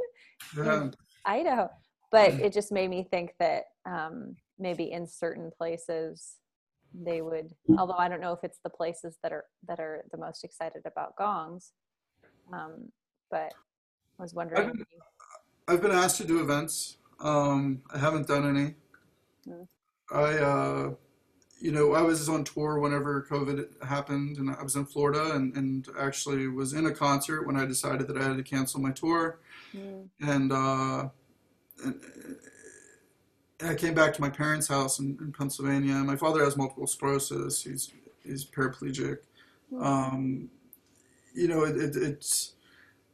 [0.56, 0.90] yeah.
[1.24, 1.70] Idaho.
[2.12, 6.36] But it just made me think that um, maybe in certain places
[6.94, 10.18] they would, although I don't know if it's the places that are, that are the
[10.18, 11.72] most excited about gongs.
[12.52, 12.90] Um,
[13.30, 13.52] but
[14.18, 14.60] I was wondering.
[14.60, 14.86] I've been,
[15.68, 18.74] I've been asked to do events um, I haven't done any.
[19.48, 19.66] Mm.
[20.12, 20.94] I, uh,
[21.60, 25.56] you know, I was on tour whenever COVID happened, and I was in Florida, and,
[25.56, 28.92] and actually was in a concert when I decided that I had to cancel my
[28.92, 29.40] tour,
[29.74, 30.06] mm.
[30.20, 31.08] and, uh,
[31.84, 32.00] and,
[33.64, 35.94] I came back to my parents' house in, in, Pennsylvania.
[35.94, 37.90] My father has multiple sclerosis; he's
[38.22, 39.20] he's paraplegic.
[39.72, 39.82] Mm.
[39.82, 40.50] Um,
[41.34, 42.52] you know, it, it, it's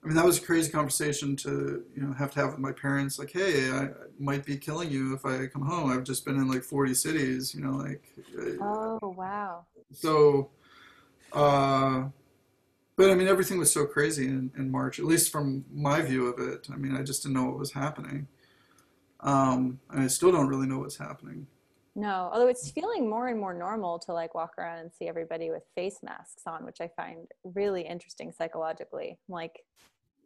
[0.03, 2.73] I mean, that was a crazy conversation to you know have to have with my
[2.73, 3.19] parents.
[3.19, 5.93] Like, hey, I might be killing you if I come home.
[5.93, 7.55] I've just been in like 40 cities.
[7.55, 8.03] You know, like.
[8.61, 9.65] Oh wow.
[9.93, 10.51] So,
[11.33, 12.05] uh,
[12.97, 14.99] but I mean, everything was so crazy in, in March.
[14.99, 16.67] At least from my view of it.
[16.73, 18.27] I mean, I just didn't know what was happening.
[19.21, 21.47] Um, and I still don't really know what's happening.
[21.95, 25.51] No, although it's feeling more and more normal to like walk around and see everybody
[25.51, 29.19] with face masks on, which I find really interesting psychologically.
[29.29, 29.61] Like,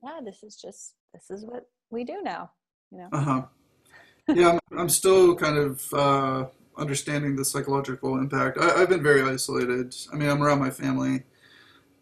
[0.02, 2.50] yeah, this is just this is what we do now.
[2.90, 3.08] You know.
[3.12, 3.42] Uh huh.
[4.28, 8.58] Yeah, I'm, I'm still kind of uh, understanding the psychological impact.
[8.58, 9.94] I, have been very isolated.
[10.12, 11.22] I mean, I'm around my family,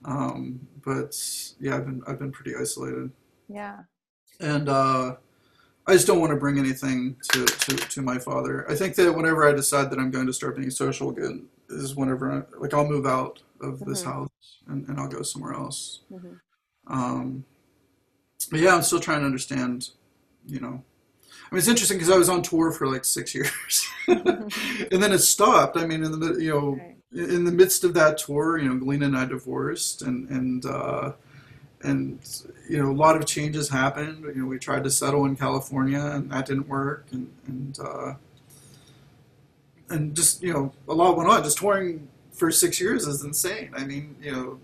[0.04, 1.14] um, but
[1.60, 3.10] yeah, I've been I've been pretty isolated.
[3.48, 3.80] Yeah.
[4.40, 5.16] And uh,
[5.86, 8.68] I just don't want to bring anything to, to, to my father.
[8.70, 11.94] I think that whenever I decide that I'm going to start being social again, is
[11.94, 14.10] whenever I, like I'll move out of this mm-hmm.
[14.10, 14.30] house
[14.66, 16.00] and, and I'll go somewhere else.
[16.12, 16.34] Mm-hmm.
[16.92, 17.44] Um,
[18.46, 19.90] but yeah, I'm still trying to understand,
[20.46, 20.82] you know.
[21.50, 25.12] I mean, it's interesting because I was on tour for like six years, and then
[25.12, 25.76] it stopped.
[25.76, 26.96] I mean, in the you know, right.
[27.12, 31.12] in the midst of that tour, you know, Galina and I divorced, and and uh,
[31.82, 32.18] and
[32.68, 34.24] you know, a lot of changes happened.
[34.24, 38.14] You know, we tried to settle in California, and that didn't work, and and uh,
[39.90, 41.42] and just you know, a lot went on.
[41.44, 43.70] Just touring for six years is insane.
[43.76, 44.58] I mean, you know,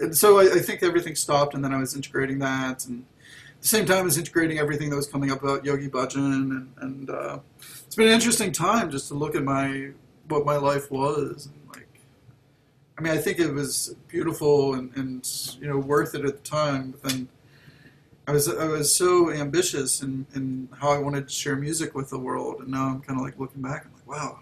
[0.00, 3.04] and so I, I, think everything stopped, and then I was integrating that, and
[3.50, 6.16] at the same time, I was integrating everything that was coming up about Yogi Bhajan,
[6.16, 7.38] and, and uh,
[7.86, 9.90] it's been an interesting time just to look at my
[10.28, 11.48] what my life was.
[11.72, 12.00] Like,
[12.98, 15.28] I mean, I think it was beautiful and, and
[15.60, 17.28] you know worth it at the time, but then
[18.26, 22.10] I was I was so ambitious in, in how I wanted to share music with
[22.10, 23.84] the world, and now I'm kind of like looking back.
[23.84, 24.38] I'm like, wow,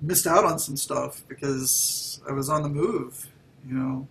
[0.00, 3.28] missed out on some stuff because I was on the move,
[3.68, 4.08] you know,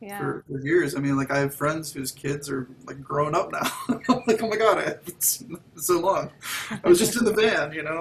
[0.00, 0.18] Yeah.
[0.18, 0.94] for, for years.
[0.94, 3.70] I mean, like I have friends whose kids are like grown up now.
[4.08, 6.30] I'm like, oh my god, I haven't seen so long.
[6.70, 8.00] I was just in the van, you know.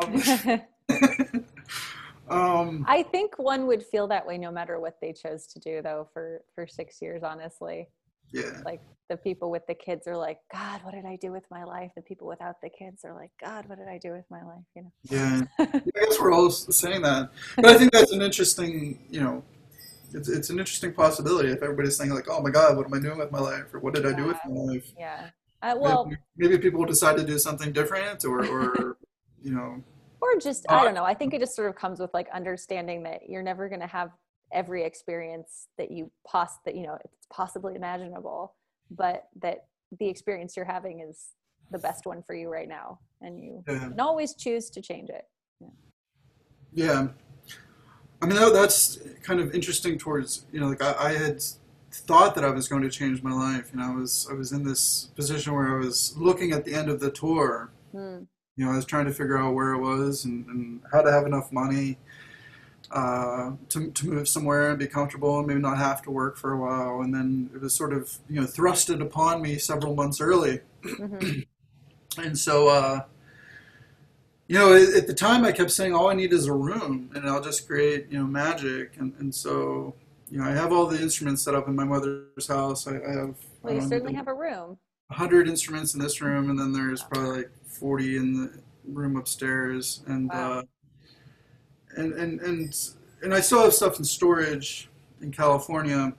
[2.30, 5.82] um, I think one would feel that way no matter what they chose to do,
[5.82, 6.08] though.
[6.14, 7.88] For for six years, honestly,
[8.32, 11.46] yeah, like the people with the kids are like, God, what did I do with
[11.50, 11.92] my life?
[11.96, 14.66] The people without the kids are like, God, what did I do with my life?
[14.76, 14.92] You know.
[15.04, 15.42] yeah.
[15.60, 19.44] I guess we're all saying that, but I think that's an interesting, you know,
[20.14, 23.00] it's, it's an interesting possibility if everybody's saying like, oh my god, what am I
[23.00, 24.94] doing with my life, or what did I do with my life?
[24.98, 25.30] Yeah.
[25.62, 28.98] Uh, well, maybe, maybe people will decide to do something different, or, or
[29.42, 29.84] you know,
[30.22, 31.04] or just Uh, I don't know.
[31.04, 33.88] I think it just sort of comes with like understanding that you're never going to
[33.88, 34.12] have
[34.52, 38.56] every experience that you poss that you know it's possibly imaginable,
[38.92, 39.66] but that
[40.00, 41.30] the experience you're having is
[41.72, 43.80] the best one for you right now, and you yeah.
[43.80, 45.26] can always choose to change it.
[46.74, 47.08] Yeah,
[48.22, 49.98] I mean that's kind of interesting.
[49.98, 51.44] Towards you know, like I, I had
[51.92, 53.72] thought that I was going to change my life.
[53.74, 56.74] You know, I was I was in this position where I was looking at the
[56.74, 57.72] end of the tour.
[57.92, 58.24] Hmm.
[58.56, 61.12] You know, I was trying to figure out where it was and, and how to
[61.12, 62.00] have enough money
[62.90, 66.54] uh, to to move somewhere and be comfortable and maybe not have to work for
[66.54, 67.02] a while.
[67.02, 70.62] And then it was sort of you know thrusted upon me several months early.
[70.84, 71.46] Mhm.
[72.18, 73.02] And so, uh,
[74.48, 77.30] you know, at, the time I kept saying, all I need is a room and
[77.30, 78.94] I'll just create, you know, magic.
[78.98, 79.94] And, and so,
[80.32, 82.88] you know, I have all the instruments set up in my mother's house.
[82.88, 84.78] I, I have Well, you um, certainly have a room.
[85.08, 88.52] 100 instruments in this room, and then there's probably like 40 in the
[88.86, 90.02] room upstairs.
[90.08, 90.60] And, Wow.
[90.60, 90.62] uh,
[91.98, 92.90] and, and, and,
[93.24, 94.90] and I still have stuff in storage
[95.22, 96.14] in California.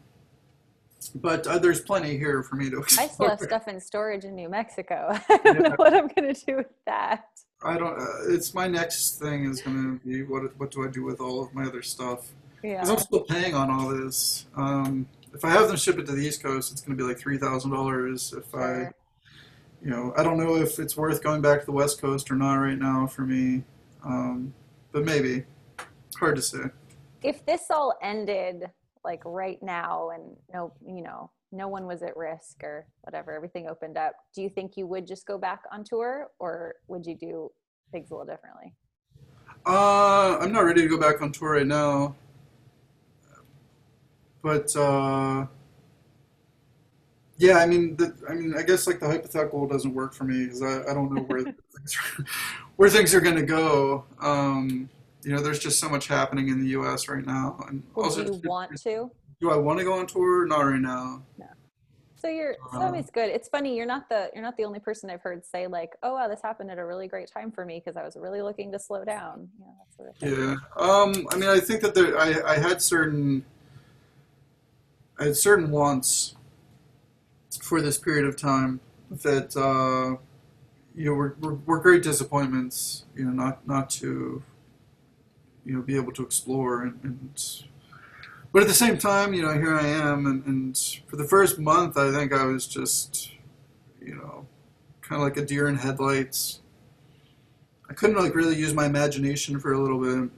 [1.14, 4.34] But uh, there's plenty here for me to I still have stuff in storage in
[4.34, 5.18] New Mexico.
[5.28, 7.24] I don't know what I'm going to do with that.
[7.62, 7.98] I don't.
[7.98, 11.20] Uh, it's my next thing is going to be what what do I do with
[11.20, 12.28] all of my other stuff?
[12.62, 12.92] Because Yeah.
[12.92, 14.46] I'm still paying on all this.
[14.56, 17.06] Um, if I have them ship it to the East Coast, it's going to be
[17.08, 18.32] like three thousand dollars.
[18.36, 18.90] If I,
[19.82, 22.36] you know, I don't know if it's worth going back to the West Coast or
[22.36, 23.64] not right now for me,
[24.04, 24.54] um,
[24.92, 25.44] but maybe.
[26.18, 26.58] Hard to say.
[27.22, 28.68] if this all ended
[29.04, 33.68] like right now and no you know no one was at risk or whatever everything
[33.68, 37.16] opened up do you think you would just go back on tour or would you
[37.16, 37.50] do
[37.92, 38.74] things a little differently
[39.66, 42.14] Uh, I'm not ready to go back on tour right now,
[44.42, 45.46] but uh,
[47.38, 50.44] yeah, I mean, the, I mean, I guess like the hypothetical doesn't work for me
[50.44, 52.24] because I, I don't know where things are,
[52.76, 54.04] where things are going to go.
[54.20, 54.88] Um,
[55.22, 57.08] you know, there's just so much happening in the U.S.
[57.08, 59.10] right now, and would also, you want to
[59.40, 60.46] do I want to go on tour?
[60.46, 61.22] Not right now.
[61.38, 61.46] No.
[62.16, 64.80] So you're so Uh, it's good it's funny you're not the you're not the only
[64.80, 67.64] person i've heard say like oh wow this happened at a really great time for
[67.64, 70.38] me because i was really looking to slow down you know, that sort of.
[70.38, 70.56] Yeah.
[70.76, 73.44] Um, I mean, I think that there, I, I had certain,
[75.18, 76.36] I had certain wants
[77.62, 78.80] for this period of time
[79.10, 80.20] that, uh,
[80.94, 84.42] you know, were, were, were great disappointments, you know, not, not to,
[85.64, 87.64] you know, be able to explore and, and
[88.52, 91.58] but at the same time, you know, here I am, and, and for the first
[91.58, 93.32] month, I think I was just,
[94.00, 94.46] you know,
[95.02, 96.60] kind of like a deer in headlights.
[97.90, 100.30] I couldn't like really use my imagination for a little bit.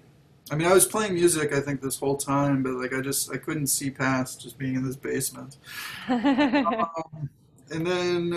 [0.51, 3.33] I mean, I was playing music, I think, this whole time, but like I just
[3.33, 5.57] I couldn't see past just being in this basement.
[6.09, 7.31] Um,
[7.73, 8.37] and then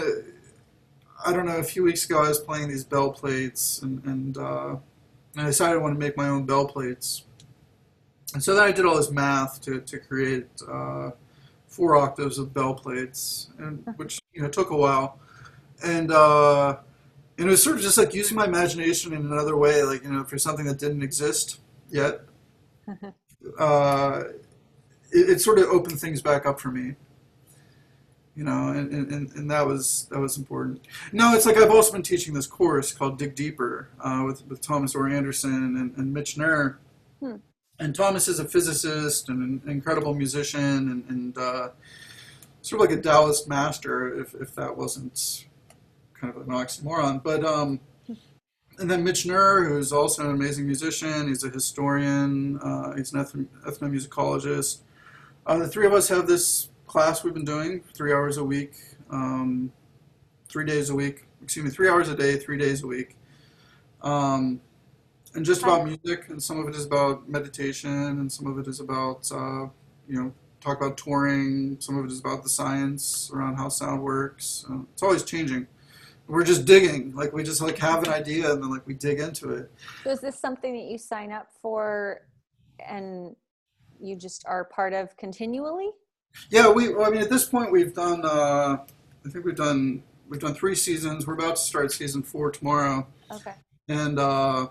[1.25, 4.37] I don't know, a few weeks ago, I was playing these bell plates, and and,
[4.37, 4.75] uh,
[5.35, 7.23] and I decided I wanted to make my own bell plates.
[8.33, 11.11] And so then I did all this math to to create uh,
[11.67, 15.19] four octaves of bell plates, and which you know took a while,
[15.83, 16.11] and.
[16.11, 16.77] Uh,
[17.37, 20.11] and it was sort of just like using my imagination in another way, like you
[20.11, 21.59] know, for something that didn't exist
[21.89, 22.21] yet.
[23.59, 24.23] uh,
[25.11, 26.95] it, it sort of opened things back up for me,
[28.35, 30.81] you know, and, and, and that was that was important.
[31.11, 34.61] No, it's like I've also been teaching this course called Dig Deeper uh, with with
[34.61, 36.79] Thomas Orr Anderson and, and Mitch Nur.
[37.19, 37.37] Hmm.
[37.83, 41.69] And Thomas is a physicist and an incredible musician and, and uh,
[42.61, 45.45] sort of like a Taoist master, if, if that wasn't
[46.13, 47.21] kind of an oxymoron.
[47.21, 47.81] But um,
[48.79, 51.27] and then Mitch Nur, who's also an amazing musician.
[51.27, 52.57] He's a historian.
[52.59, 54.79] Uh, he's an ethno- ethnomusicologist.
[55.45, 58.75] Uh, the three of us have this class we've been doing three hours a week,
[59.09, 59.73] um,
[60.47, 61.27] three days a week.
[61.41, 63.17] Excuse me, three hours a day, three days a week.
[64.01, 64.61] Um,
[65.35, 68.67] and just about music, and some of it is about meditation, and some of it
[68.67, 69.67] is about uh,
[70.07, 71.77] you know talk about touring.
[71.79, 74.65] Some of it is about the science around how sound works.
[74.69, 75.67] Uh, it's always changing.
[76.27, 77.13] We're just digging.
[77.13, 79.71] Like we just like have an idea and then like we dig into it.
[80.03, 82.21] So is this something that you sign up for
[82.79, 83.35] and
[83.99, 85.89] you just are part of continually?
[86.49, 86.93] Yeah, we.
[86.93, 88.21] Well, I mean, at this point, we've done.
[88.23, 88.77] Uh,
[89.25, 90.03] I think we've done.
[90.29, 91.27] We've done three seasons.
[91.27, 93.05] We're about to start season four tomorrow.
[93.31, 93.53] Okay.
[93.87, 94.67] And uh,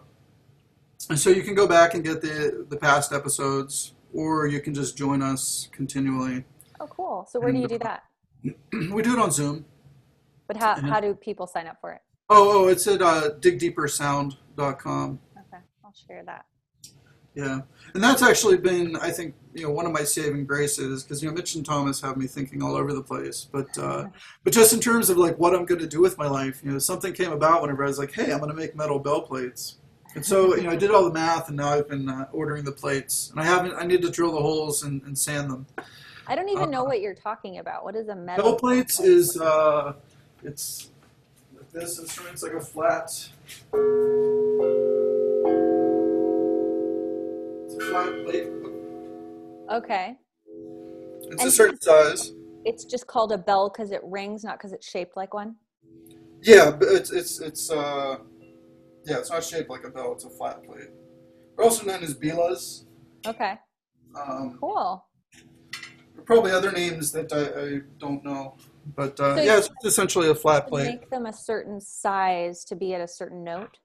[1.10, 4.74] and so you can go back and get the the past episodes, or you can
[4.74, 6.44] just join us continually.
[6.80, 7.26] Oh, cool.
[7.30, 8.04] So where do you do that?
[8.92, 9.64] we do it on Zoom.
[10.48, 12.00] But how, how do people sign up for it?
[12.28, 15.18] Oh, oh, it's at uh, digdeepersound.com.
[15.38, 16.44] Okay, I'll share that.
[17.34, 17.60] Yeah,
[17.94, 21.28] and that's actually been, I think, you know, one of my saving graces because you
[21.28, 23.48] know Mitch and Thomas have me thinking all over the place.
[23.50, 24.08] But uh,
[24.44, 26.72] but just in terms of like what I'm going to do with my life, you
[26.72, 29.22] know, something came about whenever I was like, hey, I'm going to make metal bell
[29.22, 29.78] plates.
[30.14, 32.64] And so you know, I did all the math, and now I've been uh, ordering
[32.64, 33.74] the plates, and I haven't.
[33.74, 35.66] I need to drill the holes and, and sand them.
[36.26, 37.82] I don't even know Uh, what you're talking about.
[37.84, 38.44] What is a metal?
[38.50, 39.94] Bell plates is uh,
[40.44, 40.90] it's
[41.56, 42.34] like this instrument.
[42.34, 43.04] It's like a flat.
[47.64, 48.48] It's a flat plate.
[49.70, 50.18] Okay.
[51.24, 52.32] It's And- a certain size.
[52.64, 55.56] It's just called a bell because it rings, not because it's shaped like one.
[56.42, 58.18] Yeah, but it's it's it's uh,
[59.04, 60.12] yeah, it's not shaped like a bell.
[60.12, 60.88] It's a flat plate.
[61.56, 62.84] They're also known as bilas.
[63.26, 63.54] Okay.
[64.18, 65.04] Um, Cool.
[66.24, 68.56] probably other names that I, I don't know,
[68.96, 70.86] but uh, So yeah, it's essentially a flat plate.
[70.86, 73.78] make them a certain size to be at a certain note.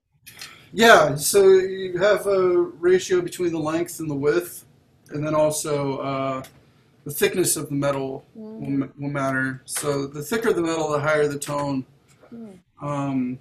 [0.74, 4.66] Yeah, so you have a ratio between the length and the width,
[5.12, 6.44] and then also uh,
[7.06, 8.78] the thickness of the metal will, Mm.
[8.80, 9.62] ma- will matter.
[9.66, 11.86] So the thicker the metal, the higher the tone.
[12.34, 12.60] Mm.
[12.82, 13.40] Um,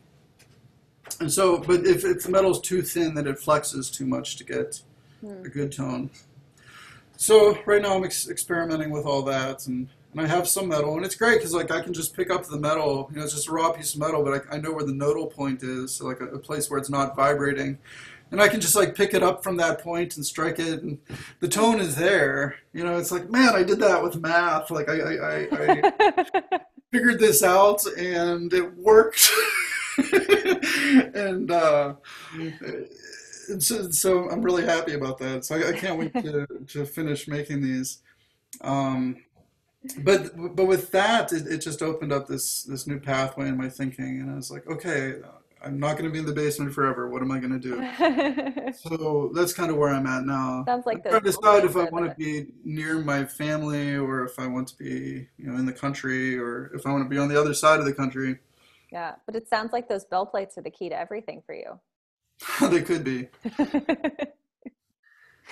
[1.21, 4.45] and so, but if, if the metal's too thin, then it flexes too much to
[4.45, 4.83] get
[5.21, 5.45] Hmm.
[5.47, 6.11] a good tone.
[7.17, 10.95] So right now I'm ex- experimenting with all that, and, and I have some metal,
[10.97, 13.09] and it's great because like I can just pick up the metal.
[13.11, 14.93] You know, it's just a raw piece of metal, but I, I know where the
[14.93, 17.79] nodal point is, so like a, a place where it's not vibrating,
[18.31, 20.99] and I can just like pick it up from that point and strike it, and
[21.41, 22.57] the tone is there.
[22.75, 24.71] You know, it's like man, I did that with math.
[24.71, 25.93] Like I I, I,
[26.53, 26.61] I
[26.93, 29.31] figured this out, and it worked.
[31.15, 31.95] and uh,
[33.49, 35.45] and so, so I'm really happy about that.
[35.45, 38.03] So I, I can't wait to, to finish making these.
[38.61, 39.17] Um,
[39.99, 43.69] but but with that, it, it just opened up this this new pathway in my
[43.69, 45.17] thinking, and I was like, okay,
[45.63, 47.09] I'm not going to be in the basement forever.
[47.09, 48.73] What am I going to do?
[48.73, 50.65] So that's kind of where I'm at now.
[50.67, 54.47] Sounds like to decide if I want to be near my family or if I
[54.47, 57.29] want to be, you know, in the country or if I want to be on
[57.29, 58.39] the other side of the country.
[58.93, 61.81] Yeah, but it sounds like those bell plates are the key to everything for you.
[62.71, 63.29] they could be.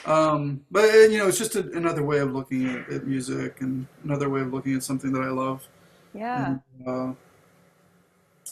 [0.07, 3.87] Um, but you know, it's just a, another way of looking at, at music and
[4.03, 5.67] another way of looking at something that I love.
[6.13, 6.47] yeah.
[6.47, 7.15] And, uh,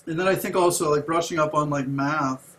[0.06, 2.56] and then I think also like brushing up on like math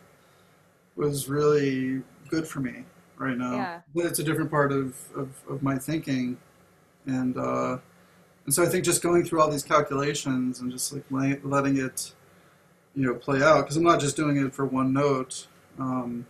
[0.96, 2.84] was really good for me
[3.18, 3.54] right now.
[3.54, 3.80] Yeah.
[3.96, 6.38] But it's a different part of, of, of my thinking.
[7.08, 7.78] And, uh,
[8.46, 12.14] and so I think just going through all these calculations and just like letting, it,
[12.96, 15.48] you know, play out because I'm not just doing it for one note.
[15.80, 16.26] Um,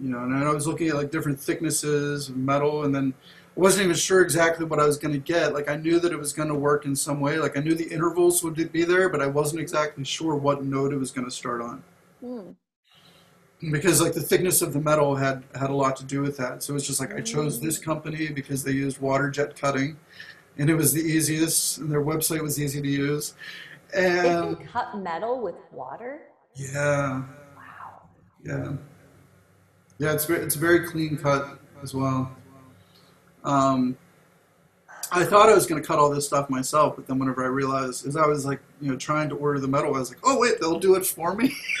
[0.00, 3.14] you know, and I was looking at like different thicknesses of metal, and then
[3.56, 5.54] I wasn't even sure exactly what I was going to get.
[5.54, 7.38] Like I knew that it was going to work in some way.
[7.38, 10.92] Like I knew the intervals would be there, but I wasn't exactly sure what note
[10.92, 11.82] it was going to start on
[12.20, 12.50] Hmm.
[13.70, 16.62] because like the thickness of the metal had had a lot to do with that.
[16.62, 19.96] So it's just like I chose this company because they used water jet cutting,
[20.58, 23.34] and it was the easiest, and their website was easy to use,
[23.92, 26.22] They and can cut metal with water?
[26.54, 27.22] yeah,
[27.56, 28.02] Wow.
[28.44, 28.72] yeah,
[29.98, 30.12] yeah.
[30.12, 32.30] It's very, it's a very clean cut as well.
[33.44, 33.96] Um,
[35.12, 37.48] I thought I was going to cut all this stuff myself, but then whenever I
[37.48, 40.18] realized, as I was like, you know, trying to order the metal, I was like,
[40.24, 41.54] oh wait, they'll do it for me.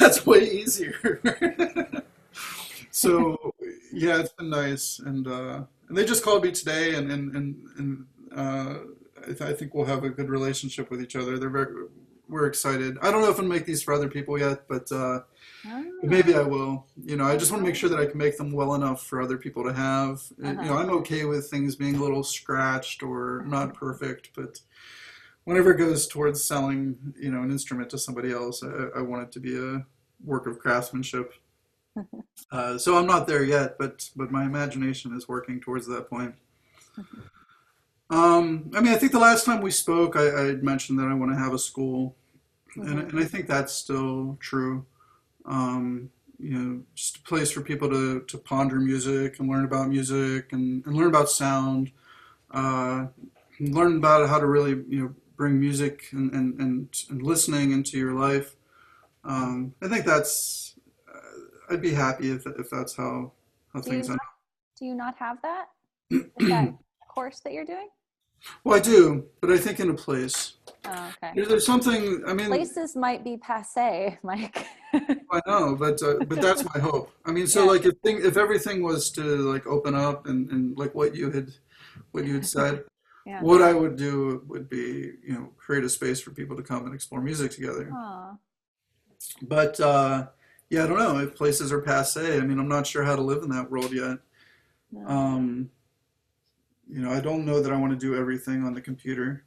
[0.00, 1.20] That's way easier.
[2.90, 3.54] so
[3.92, 5.62] yeah, it's been nice, and uh,
[5.92, 8.74] and they just called me today, and and and, and uh,
[9.20, 11.38] I, th- I think we'll have a good relationship with each other.
[11.38, 11.84] They're very,
[12.30, 12.96] we're excited.
[13.02, 15.20] I don't know if I'm gonna make these for other people yet, but uh,
[16.00, 16.86] but maybe I will.
[17.04, 19.04] You know, I just want to make sure that I can make them well enough
[19.06, 20.22] for other people to have.
[20.42, 24.60] Uh, You know, I'm okay with things being a little scratched or not perfect, but
[25.44, 29.24] whenever it goes towards selling, you know, an instrument to somebody else, I, I want
[29.24, 29.84] it to be a
[30.24, 31.34] work of craftsmanship.
[32.50, 36.34] Uh, so I'm not there yet, but but my imagination is working towards that point.
[38.10, 41.14] Um, I mean, I think the last time we spoke, I, I mentioned that I
[41.14, 42.14] want to have a school,
[42.76, 44.84] and, and I think that's still true.
[45.46, 46.10] Um,
[46.42, 50.52] you know just a place for people to to ponder music and learn about music
[50.52, 51.92] and, and learn about sound,
[52.50, 53.06] uh,
[53.58, 57.70] and learn about how to really you know bring music and and and, and listening
[57.70, 58.56] into your life.
[59.24, 60.71] Um, I think that's
[61.72, 63.32] I'd be happy if if that's how
[63.72, 64.20] how Do things you not,
[64.78, 65.66] do you not have that?
[66.38, 66.74] That
[67.08, 67.88] course that you're doing?
[68.64, 70.54] Well, I do, but I think in a place.
[70.84, 71.32] Oh, okay.
[71.36, 72.22] There's, there's something.
[72.26, 74.66] I mean, Places might be passe, Mike.
[74.92, 77.12] I know, but uh, but that's my hope.
[77.24, 77.70] I mean, so Yeah.
[77.70, 81.30] like if thing, if everything was to like open up and, and like what you
[81.30, 81.50] had
[82.10, 82.84] what you had said,
[83.26, 83.40] yeah.
[83.42, 86.84] what I would do would be you know create a space for people to come
[86.84, 87.90] and explore music together.
[87.94, 88.36] Aw.
[89.42, 90.26] But uh,
[90.72, 92.38] yeah, I don't know if places are passe.
[92.38, 94.16] I mean, I'm not sure how to live in that world yet.
[94.90, 95.06] No.
[95.06, 95.70] Um,
[96.88, 99.44] you know, I don't know that I want to do everything on the computer.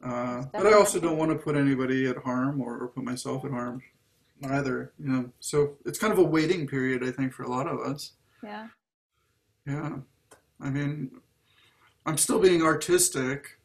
[0.00, 3.44] Uh, but I also don't want to put anybody at harm or, or put myself
[3.44, 3.82] at harm
[4.44, 4.92] either.
[4.96, 7.80] You know, so it's kind of a waiting period, I think, for a lot of
[7.80, 8.12] us.
[8.44, 8.68] yeah.
[9.66, 9.98] Yeah,
[10.60, 11.20] I mean,
[12.06, 13.58] I'm still being artistic.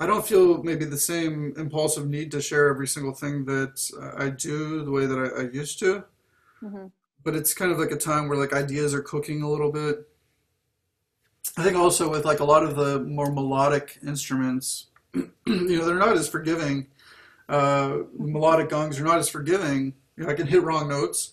[0.00, 4.28] I don't feel maybe the same impulsive need to share every single thing that I
[4.30, 6.04] do the way that I, I used to.
[6.60, 6.86] hmm
[7.24, 10.06] but it's kind of like a time where like ideas are cooking a little bit.
[11.56, 15.94] I think also with like a lot of the more melodic instruments, you know, they're
[15.98, 16.88] not as forgiving.
[17.48, 19.94] Uh, melodic gongs are not as forgiving.
[20.16, 21.32] You know, I can hit wrong notes.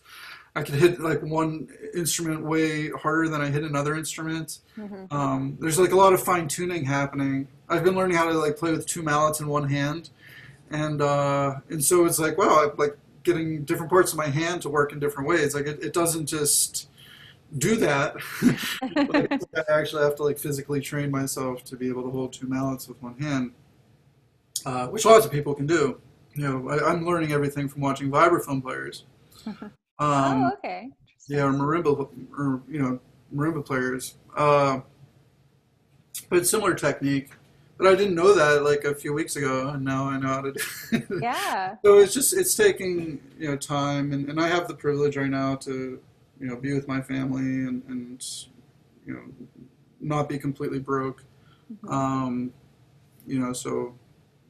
[0.55, 4.59] I could hit like one instrument way harder than I hit another instrument.
[4.75, 7.47] hmm Um, there's like a lot of fine tuning happening.
[7.69, 10.09] I've been learning how to like play with two mallets in one hand,
[10.71, 14.61] and uh, and so it's like wow, I'm like getting different parts of my hand
[14.63, 15.55] to work in different ways.
[15.55, 16.89] Like it, it doesn't just
[17.57, 18.15] do that.
[19.07, 22.47] Like, I actually have to like physically train myself to be able to hold two
[22.47, 23.51] mallets with one hand,
[24.65, 25.99] uh, which lots of people can do.
[26.33, 29.03] You know, I, I'm learning everything from watching vibraphone players.
[30.01, 30.89] Um, oh, okay.
[31.27, 32.99] yeah, or marimba, or you know,
[33.33, 34.15] marimba players.
[34.35, 34.79] Uh,
[36.29, 37.29] but similar technique.
[37.77, 40.41] But I didn't know that like a few weeks ago, and now I know how
[40.41, 40.59] to do
[40.91, 41.05] it.
[41.21, 41.75] Yeah.
[41.85, 45.29] So it's just it's taking you know time, and, and I have the privilege right
[45.29, 45.99] now to
[46.39, 48.25] you know be with my family and and
[49.05, 49.21] you know
[49.99, 51.23] not be completely broke.
[51.71, 51.91] Mhm.
[51.91, 52.53] Um,
[53.27, 53.93] you know, so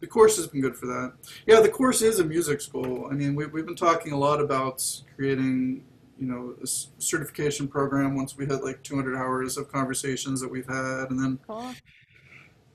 [0.01, 1.13] the course has been good for that.
[1.47, 3.07] Yeah, the course is a music school.
[3.09, 4.83] I mean, we, we've been talking a lot about
[5.15, 5.83] creating,
[6.19, 10.49] you know, a s- certification program once we hit like 200 hours of conversations that
[10.49, 11.73] we've had, and then Cool.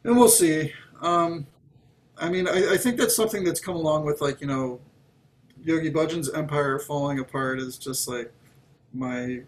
[0.05, 0.72] and we'll see.
[1.03, 1.47] Um,
[2.16, 4.81] I mean, I, I think that's something that's come along with like you know,
[5.62, 8.33] Yogi Bhajan's empire falling apart is just like
[8.95, 9.41] my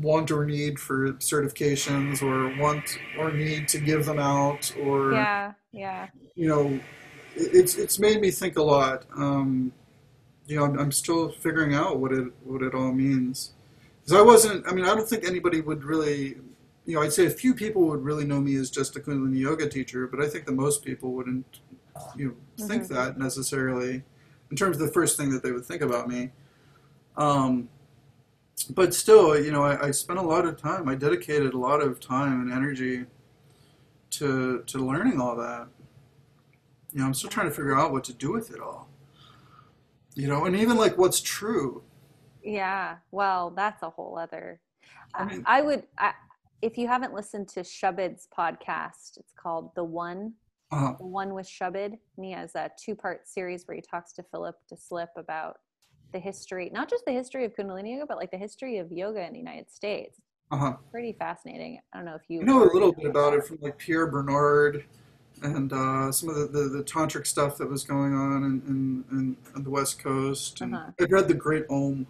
[0.00, 2.84] want or need for certifications or want
[3.18, 5.52] or need to give them out or Yeah.
[5.72, 6.08] Yeah.
[6.34, 6.80] you know,
[7.36, 9.06] it's it's made me think a lot.
[9.16, 9.72] Um,
[10.46, 13.52] you know, I'm, I'm still figuring out what it what it all means.
[14.02, 14.66] Because I wasn't.
[14.66, 16.36] I mean, I don't think anybody would really.
[16.86, 19.38] You know, I'd say a few people would really know me as just a Kundalini
[19.38, 21.60] yoga teacher, but I think that most people wouldn't,
[22.16, 22.88] you know, think Mhm.
[22.88, 24.02] that necessarily,
[24.50, 26.30] in terms of the first thing that they would think about me.
[27.16, 27.68] Um,
[28.64, 30.88] but still, you know, I, I spent a lot of time.
[30.88, 33.06] I dedicated a lot of time and energy
[34.10, 35.68] to to learning all that.
[36.92, 38.88] You know, I'm still trying to figure out what to do with it all.
[40.14, 41.82] You know, and even like what's true.
[42.42, 42.96] Yeah.
[43.10, 44.60] Well, that's a whole other.
[45.14, 45.84] I I, mean- I would.
[45.98, 46.12] I,
[46.62, 50.34] if you haven't listened to Shubid's podcast, it's called The One.
[50.70, 51.96] Uh, The One with Shubid.
[52.16, 55.58] And he has a two-part series where he talks to Philip Deslippe about
[56.12, 59.24] the history, not just the history of Kundalini yoga, but like the history of yoga
[59.26, 60.20] in the United States.
[60.50, 60.76] uh-huh.
[60.90, 61.80] Pretty fascinating.
[61.92, 64.06] I don't know if you I know a little bit about it from like Pierre
[64.06, 64.84] Bernard
[65.42, 69.04] and uh, some of the, the, the tantric stuff that was going on in, in,
[69.18, 70.60] in, on the West Coast.
[70.60, 70.90] And Uh-huh.
[71.00, 72.06] I'd read The Great Oom.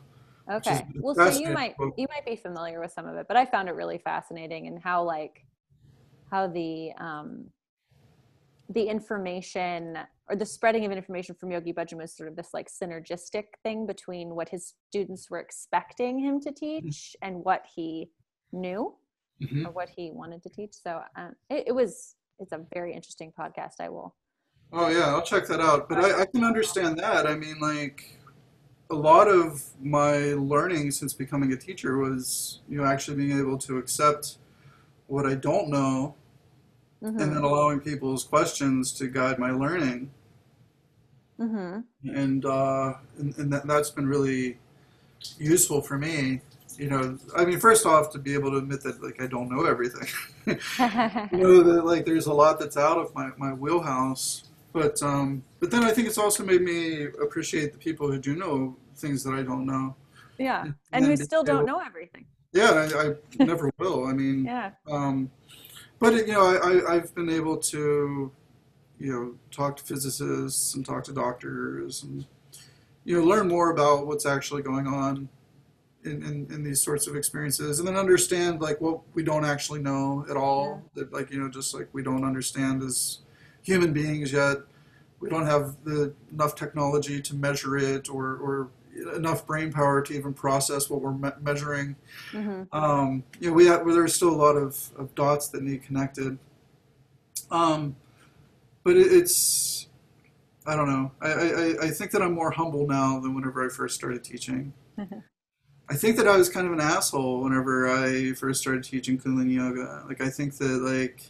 [0.51, 0.85] Okay.
[1.01, 1.95] Well, so you might book.
[1.97, 4.81] you might be familiar with some of it, but I found it really fascinating and
[4.83, 5.45] how like
[6.31, 7.51] how the um
[8.71, 9.99] the information
[10.29, 13.85] or the spreading of information from Yogi Bhajan was sort of this like synergistic thing
[13.85, 18.11] between what his students were expecting him to teach and what he
[18.53, 18.95] knew
[19.43, 19.67] Mhm.
[19.67, 20.75] or what he wanted to teach.
[20.75, 23.75] So um, it, it was it's a very interesting podcast.
[23.81, 24.15] I will.
[24.73, 25.89] Oh yeah, I'll check that out.
[25.89, 27.27] But I, I can understand that.
[27.27, 28.19] I mean, like
[28.91, 33.57] a lot of my learning since becoming a teacher was, you know, actually being able
[33.59, 34.39] to accept
[35.07, 36.15] what I don't know
[37.03, 37.19] Mm-hmm.
[37.19, 40.11] and then allowing people's questions to guide my learning.
[41.41, 41.81] mm-hmm.
[42.15, 44.59] And uh, and, and that, that's been really
[45.39, 46.41] useful for me.
[46.77, 49.51] You know, I mean, first off, to be able to admit that like I don't
[49.51, 50.09] know everything.
[50.47, 55.43] you know that like there's a lot that's out of my, my wheelhouse but um
[55.59, 59.25] but then i think it's also made me appreciate the people who do know things
[59.25, 59.97] that I don't know.
[60.39, 62.27] Yeah, And and who still don't know everything.
[62.53, 64.07] Yeah, I, I never will.
[64.07, 64.73] I mean, Yeah.
[64.91, 65.31] um,
[66.01, 68.33] but you know, I, I, I've been able to,
[68.99, 72.27] you know, talk to physicists and talk to doctors and
[73.05, 75.29] you know learn more about what's actually going on
[76.05, 79.81] in, in, in these sorts of experiences, and then understand like what we don't actually
[79.81, 80.83] know at all.
[80.95, 83.19] That like you know, just like we don't understand as
[83.63, 84.59] human beings yet.
[85.21, 88.69] We don't have the enough technology to measure it, or, or
[89.15, 91.97] enough brain power to even process what we're me- measuring
[92.33, 95.63] hmm um, you know, we have, well, there's still a lot of, of dots that
[95.63, 96.39] need connected.
[97.51, 97.97] Um,
[98.85, 99.89] but it, it's,
[100.67, 101.11] I don't know.
[101.21, 104.73] I, I, I think that I'm more humble now than whenever I first started teaching.
[105.89, 109.55] I think that I was kind of an asshole whenever I first started teaching Kundalini
[109.55, 110.05] Yoga.
[110.07, 111.23] Like, I think that, like,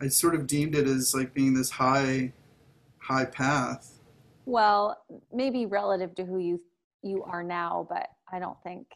[0.00, 2.32] I sort of deemed it as, like, being this high,
[2.98, 3.95] high path.
[4.46, 4.96] Well,
[5.32, 6.60] maybe relative to who you
[7.02, 8.86] you are now, but I don't think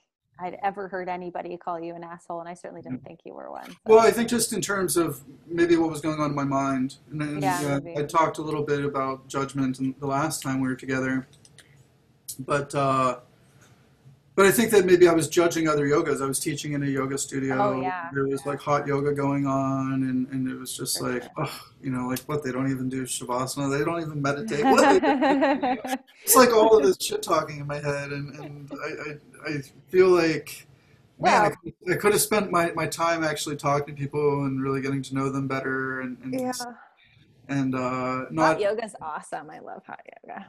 [0.41, 3.51] I'd ever heard anybody call you an asshole, and I certainly didn't think you were
[3.51, 3.67] one.
[3.67, 6.45] so- Well, I think just in terms of maybe what was going on in my
[6.45, 8.01] mind, and, and Yeah, uh.
[8.01, 11.29] I talked a little bit about judgment the last time we were together,
[12.39, 13.19] but uh,
[14.41, 16.23] but I think that maybe I was judging other yogas.
[16.23, 17.59] I was teaching in a yoga studio.
[17.61, 18.09] Oh, yeah.
[18.15, 21.31] There was like hot yoga going on, and, and it was just For like, sure.
[21.37, 23.79] oh, you know, like what they don't even do shavasana.
[23.79, 24.65] They don't even meditate.
[24.65, 25.01] What are they
[25.85, 25.99] doing?
[26.25, 29.63] it's like all of this shit talking in my head, and, and I, I, I
[29.91, 30.67] feel like,
[31.21, 34.63] man, I, Well- I could have spent my, my time actually talking to people and
[34.63, 36.53] really getting to know them better, and and, yeah,
[37.49, 38.59] and uh, hot not.
[38.59, 39.51] yoga's awesome.
[39.51, 40.47] I love hot yoga.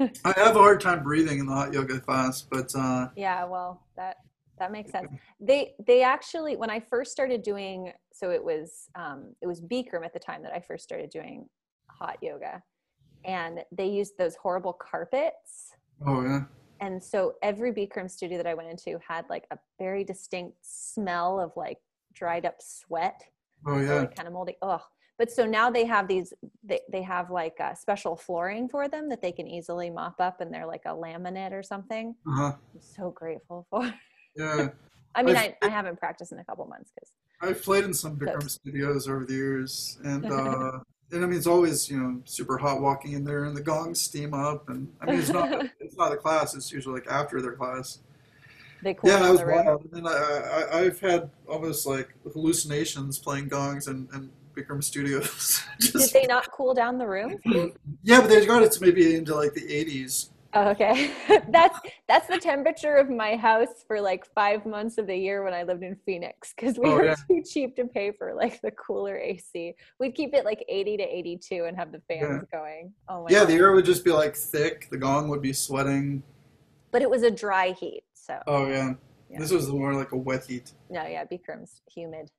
[0.00, 3.82] I have a hard time breathing in the hot yoga class, but uh, Yeah, well,
[3.96, 4.16] that
[4.58, 5.08] that makes sense.
[5.40, 10.04] They they actually when I first started doing so it was um, it was Bikram
[10.04, 11.48] at the time that I first started doing
[11.88, 12.62] hot yoga,
[13.24, 15.72] and they used those horrible carpets.
[16.06, 16.42] oh yeah,
[16.80, 21.40] And so every Bikram studio that I went into had like a very distinct smell
[21.40, 21.78] of like
[22.12, 23.22] dried up sweat,
[23.66, 24.56] oh yeah, like kind of moldy.
[24.62, 24.80] Ugh.
[25.18, 29.08] But so now they have these, they, they have like a special flooring for them
[29.08, 32.14] that they can easily mop up and they're like a laminate or something.
[32.26, 32.52] uh-huh.
[32.52, 33.92] I'm so grateful for.
[34.36, 34.68] yeah.
[35.14, 37.10] I mean, I, I've- I haven't practiced in a couple months because
[37.40, 40.78] I've played in some Bikram studios over the years, and uh,
[41.12, 44.00] and I mean it's always you know super hot walking in there, and the gongs
[44.00, 47.40] steam up, and I mean it's not it's not a class; it's usually like after
[47.40, 48.00] their class.
[48.82, 49.84] they cool Yeah, I was the wild.
[49.84, 55.62] And then I, I I've had almost like hallucinations playing gongs and and Bikram studios.
[55.78, 57.36] Did they not cool down the room?
[58.02, 60.30] yeah, but they got it to maybe into like the 80s.
[60.54, 61.10] Oh, okay.
[61.50, 61.78] that's
[62.08, 65.64] that's the temperature of my house for like five months of the year when I
[65.64, 67.14] lived in Phoenix because we Oh, were yeah.
[67.28, 69.74] too cheap to pay for like the cooler AC.
[70.00, 72.94] We'd keep it like 80 to 82 and have the fans going.
[73.08, 73.48] Oh my Yeah, god.
[73.48, 74.88] the air would just be like thick.
[74.90, 76.22] The gong would be sweating.
[76.90, 78.94] but it was a dry heat, so Oh yeah,
[79.28, 79.40] Yeah.
[79.40, 80.72] this was more like a wet heat.
[80.88, 82.30] no, yeah, Bikram's humid.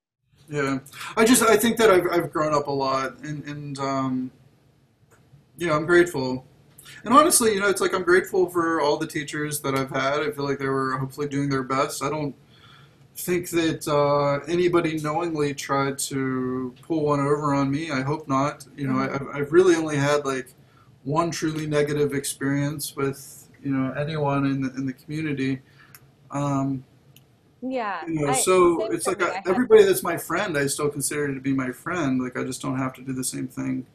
[0.50, 0.80] Yeah,
[1.18, 4.32] I just I think that I've I've grown up a lot, and and um,
[5.58, 6.45] you know I'm grateful,
[7.04, 10.22] and honestly, you know it's like I'm grateful for all the teachers that I've had.
[10.22, 12.02] I feel like they were hopefully doing their best.
[12.02, 12.34] I don't
[13.16, 17.91] think that uh, anybody knowingly tried to pull one over on me.
[17.91, 18.66] I hope not.
[18.78, 20.54] You know, I, I've- I've really only had like
[21.04, 25.60] one truly negative experience with you know anyone in the in the community.
[26.32, 26.86] Um,
[27.62, 28.05] Yeah.
[28.08, 29.26] you know, I- so it's like me.
[29.26, 32.22] I, I everybody that's my friend, I still consider to be my friend.
[32.22, 33.86] Like I just don't have to do the same thing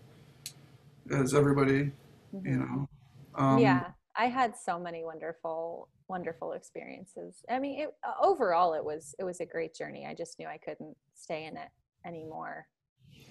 [1.10, 1.92] as everybody,
[2.34, 2.46] Mhm.
[2.46, 2.88] you know.
[3.34, 8.84] Um, yeah i had so many wonderful wonderful experiences i mean it, uh, overall it
[8.84, 11.70] was it was a great journey i just knew i couldn't stay in it
[12.04, 12.66] anymore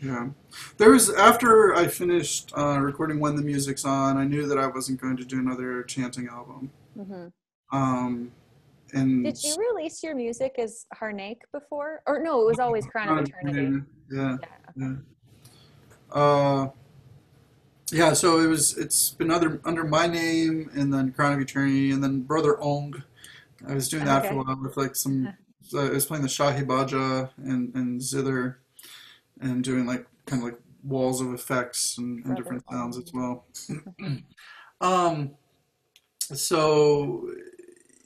[0.02, 0.30] yeah.
[0.78, 4.66] There was after I finished uh, recording when the music's on, I knew that I
[4.66, 6.72] wasn't going to do another chanting album.
[6.96, 7.28] hmm
[7.72, 8.32] Um,
[8.94, 13.18] and did you release your music as harnaik before or no it was always crown
[13.18, 13.80] of eternity
[14.12, 14.38] Yeah.
[14.38, 14.38] yeah
[14.76, 14.96] Yeah.
[16.12, 16.70] Uh,
[17.92, 18.78] yeah, so it was.
[18.78, 23.04] It's been under under my name, and then Crown of Eternity, and then Brother Ong.
[23.68, 24.46] I was doing that for a Okay.
[24.46, 25.34] while with like some.
[25.62, 28.60] So I was playing the Shahi Baja and and zither,
[29.42, 33.46] and doing like kind of like walls of effects and, and different sounds as well.
[34.82, 35.32] um,
[36.34, 37.30] so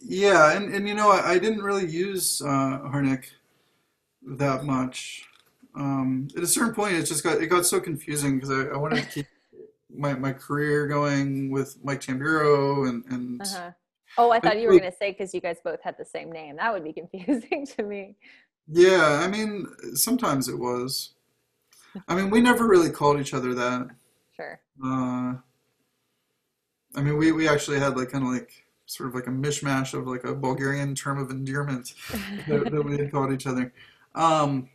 [0.07, 3.25] yeah, and and you know I, I didn't really use uh, Harnaik
[4.23, 5.27] that much
[5.75, 8.77] um, at a certain point, it just got it got so confusing because I, I
[8.77, 9.25] wanted to keep
[9.93, 13.71] my, my career going with Mike Tamburo and and uh-huh.
[14.17, 16.31] oh i thought you were going to say because you guys both had the same
[16.31, 18.15] name that would be confusing to me
[18.67, 21.11] yeah, I mean sometimes it was.
[22.07, 23.87] I mean, we never really called each other that.
[24.35, 25.35] sure Uh,
[26.95, 29.93] I mean, we, we actually had like kind of like sort of like a mishmash
[29.93, 31.93] of like a Bulgarian term of endearment
[32.47, 33.73] that, that we had called each other.
[34.13, 34.69] Um,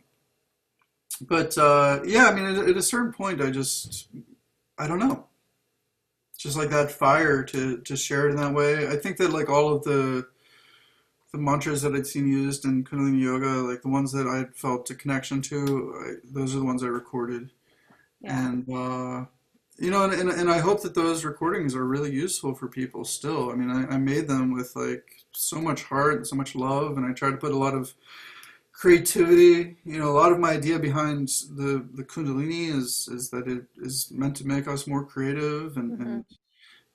[1.21, 4.09] but uh, yeah, I mean, at, at a certain point, I just,
[4.77, 5.25] I don't know,
[6.37, 8.87] just like that fire to to share it in that way.
[8.87, 10.27] I think that like all of the
[11.31, 14.89] the mantras that I'd seen used in Kundalini Yoga, like the ones that I felt
[14.89, 17.51] a connection to, I, those are the ones I recorded.
[18.19, 18.49] Yeah.
[18.49, 19.25] And, uh,
[19.81, 23.03] you know, and, and, and I hope that those recordings are really useful for people
[23.03, 23.49] still.
[23.49, 26.97] I mean, I, I made them with like so much heart and so much love,
[26.97, 27.91] and I tried to put a lot of
[28.73, 29.77] creativity.
[29.83, 33.63] You know, a lot of my idea behind the, the Kundalini is, is that it
[33.77, 36.01] is meant to make us more creative and, Mhm.
[36.01, 36.25] and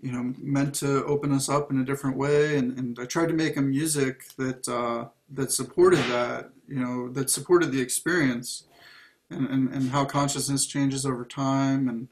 [0.00, 2.56] you know, meant to open us up in a different way.
[2.58, 7.08] And, and I tried to make a music that uh, that supported that, you know,
[7.14, 8.64] that supported the experience
[9.30, 12.08] and, and, and how consciousness changes over time and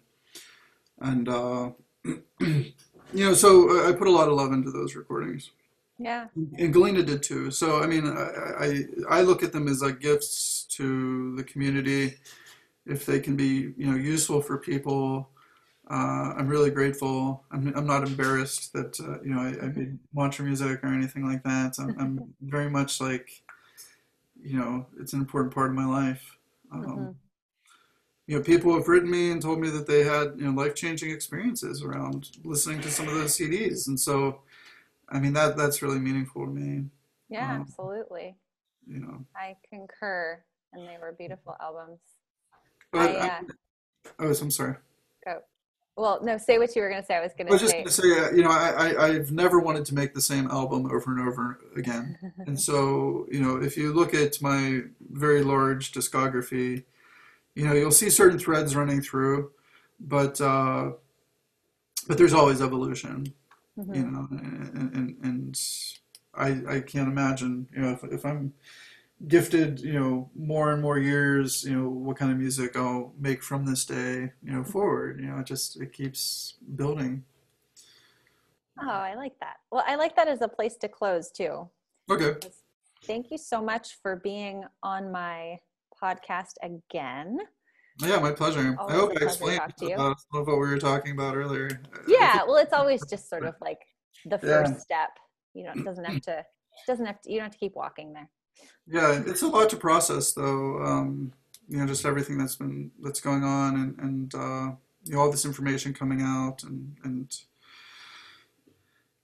[1.04, 1.70] and uh,
[2.40, 2.72] you
[3.12, 5.50] know, so I put a lot of love into those recordings.
[5.98, 6.26] Yeah.
[6.34, 7.50] And Galina did too.
[7.50, 12.14] So I mean, I, I I look at them as like gifts to the community.
[12.86, 15.28] If they can be you know useful for people,
[15.88, 17.44] uh, I'm really grateful.
[17.52, 21.24] I'm I'm not embarrassed that uh, you know I, I made mantra music or anything
[21.26, 21.78] like that.
[21.78, 23.42] I'm I'm very much like
[24.42, 26.38] you know it's an important part of my life.
[26.72, 27.14] Um, Mhm.
[28.26, 30.74] You know, people have written me and told me that they had you know life
[30.74, 34.40] changing experiences around listening to some of those CDs, and so
[35.08, 36.84] I mean that that's really meaningful to me.
[37.28, 38.36] Yeah, Um, absolutely.
[38.86, 40.42] You know, I concur.
[40.72, 42.00] And they were beautiful albums.
[42.90, 43.40] but I, uh,
[44.18, 44.74] I, oh, I'm sorry.
[45.24, 45.40] Go.
[45.96, 47.14] Well, no, say what you were going to say.
[47.14, 47.52] I was going to.
[47.52, 47.78] I was just say.
[47.78, 50.50] going to say, uh, you know, I, I, I've never wanted to make the same
[50.50, 52.18] album over and over again.
[52.46, 54.82] And so, you know, if you look at my
[55.12, 56.82] very large discography,
[57.54, 59.52] you know, you'll see certain threads running through,
[60.00, 60.92] but uh,
[62.06, 63.32] but there's always evolution,
[63.78, 63.94] Mhm.
[63.94, 65.60] you know, and and, and
[66.34, 68.52] I I can't imagine, you know, if if I'm
[69.28, 73.42] gifted, you know, more and more years, you know, what kind of music I'll make
[73.42, 75.20] from this day, you know, forward.
[75.20, 77.24] You know, it just it keeps building.
[78.82, 79.58] Oh, I like that.
[79.70, 81.68] Well, I like that as a place to close too.
[82.10, 82.34] Okay.
[83.04, 85.60] Thank you so much for being on my
[86.04, 87.38] podcast again.
[88.00, 88.74] Yeah, my pleasure.
[88.78, 89.94] Always I hope I explained talk to you.
[89.94, 91.68] about some of what we were talking about earlier.
[92.08, 93.80] Yeah, well, it's always just sort of like
[94.24, 94.64] the Yeah.
[94.66, 95.10] first step.
[95.54, 96.44] You know, it doesn't have to.
[96.88, 97.30] Doesn't have to.
[97.30, 98.28] You don't have to keep walking there.
[98.86, 100.82] yeah, it's a lot to process, though.
[100.82, 101.32] Um,
[101.68, 104.72] you know, just everything that's been that's going on, and and uh,
[105.04, 107.32] you know, all this information coming out, and and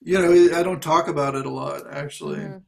[0.01, 2.39] you know, I don't talk about it a lot actually.
[2.39, 2.63] Mhm.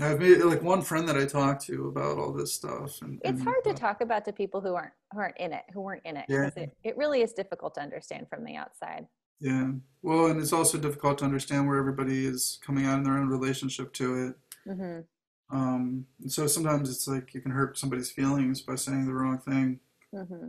[0.00, 3.40] I've made like one friend that I talked to about all this stuff, and, It's
[3.40, 6.02] and, hard to talk about to people who aren't who aren't in it, who weren't
[6.04, 6.50] in it, Yeah.
[6.56, 9.06] it, it really is difficult to understand from the outside.
[9.40, 9.70] Yeah,
[10.02, 13.28] well, and it's also difficult to understand where everybody is coming out in their own
[13.28, 14.34] relationship to it.
[14.68, 15.56] Mm-hmm.
[15.56, 19.38] Um, and so sometimes it's like you can hurt somebody's feelings by saying the wrong
[19.38, 19.80] thing,
[20.14, 20.48] Mm-hmm.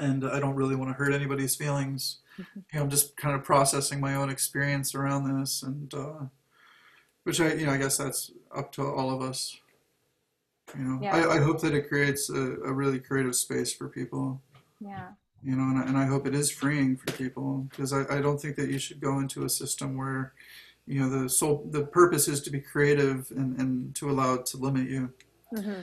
[0.00, 2.18] and I don't really want to hurt anybody's feelings.
[2.38, 2.46] Mhm.
[2.56, 6.24] You know, I'm just kind of processing my own experience around this, and uh,
[7.24, 9.56] which I, you know, I guess that's up to all of us.
[10.76, 11.16] You know, Yeah.
[11.16, 14.40] I, I hope that it creates a, a really creative space for people.
[14.80, 15.08] Yeah.
[15.44, 18.20] You know, and I, and I hope it is freeing for people because I, I
[18.20, 20.32] don't think that you should go into a system where,
[20.86, 24.46] you know, the sole the purpose is to be creative and, and to allow it
[24.46, 25.12] to limit you.
[25.54, 25.82] hmm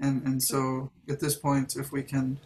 [0.00, 2.38] And and so at this point, if we can,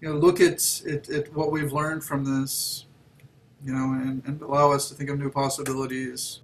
[0.00, 2.86] you know, look at at, at what we've learned from this,
[3.64, 6.40] you know, and, and allow us to think of new possibilities,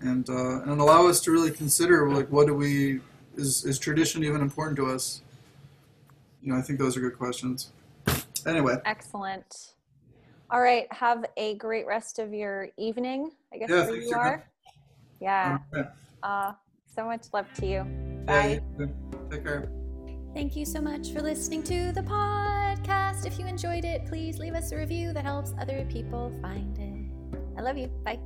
[0.00, 3.00] and uh, and allow us to really consider like what do we
[3.36, 5.22] is is tradition even important to us?
[6.42, 7.72] You know, I think those are good questions.
[8.46, 9.72] Anyway, Excellent.
[10.50, 10.86] All right.
[10.92, 13.32] Have a great rest of your evening.
[13.52, 14.18] I guess Yeah, where you Jessica.
[14.18, 14.48] are.
[15.20, 15.58] Yeah.
[15.74, 15.82] yeah,
[16.22, 16.52] Uh,
[16.94, 17.72] so much love to you.
[17.72, 18.60] yeah, Bye.
[18.78, 18.94] you
[19.30, 19.68] take care.
[20.34, 23.26] Thank you so much for listening to the podcast.
[23.26, 27.38] If you enjoyed it, please leave us a review that helps other people find it.
[27.58, 27.88] I love you.
[28.04, 28.20] Bye.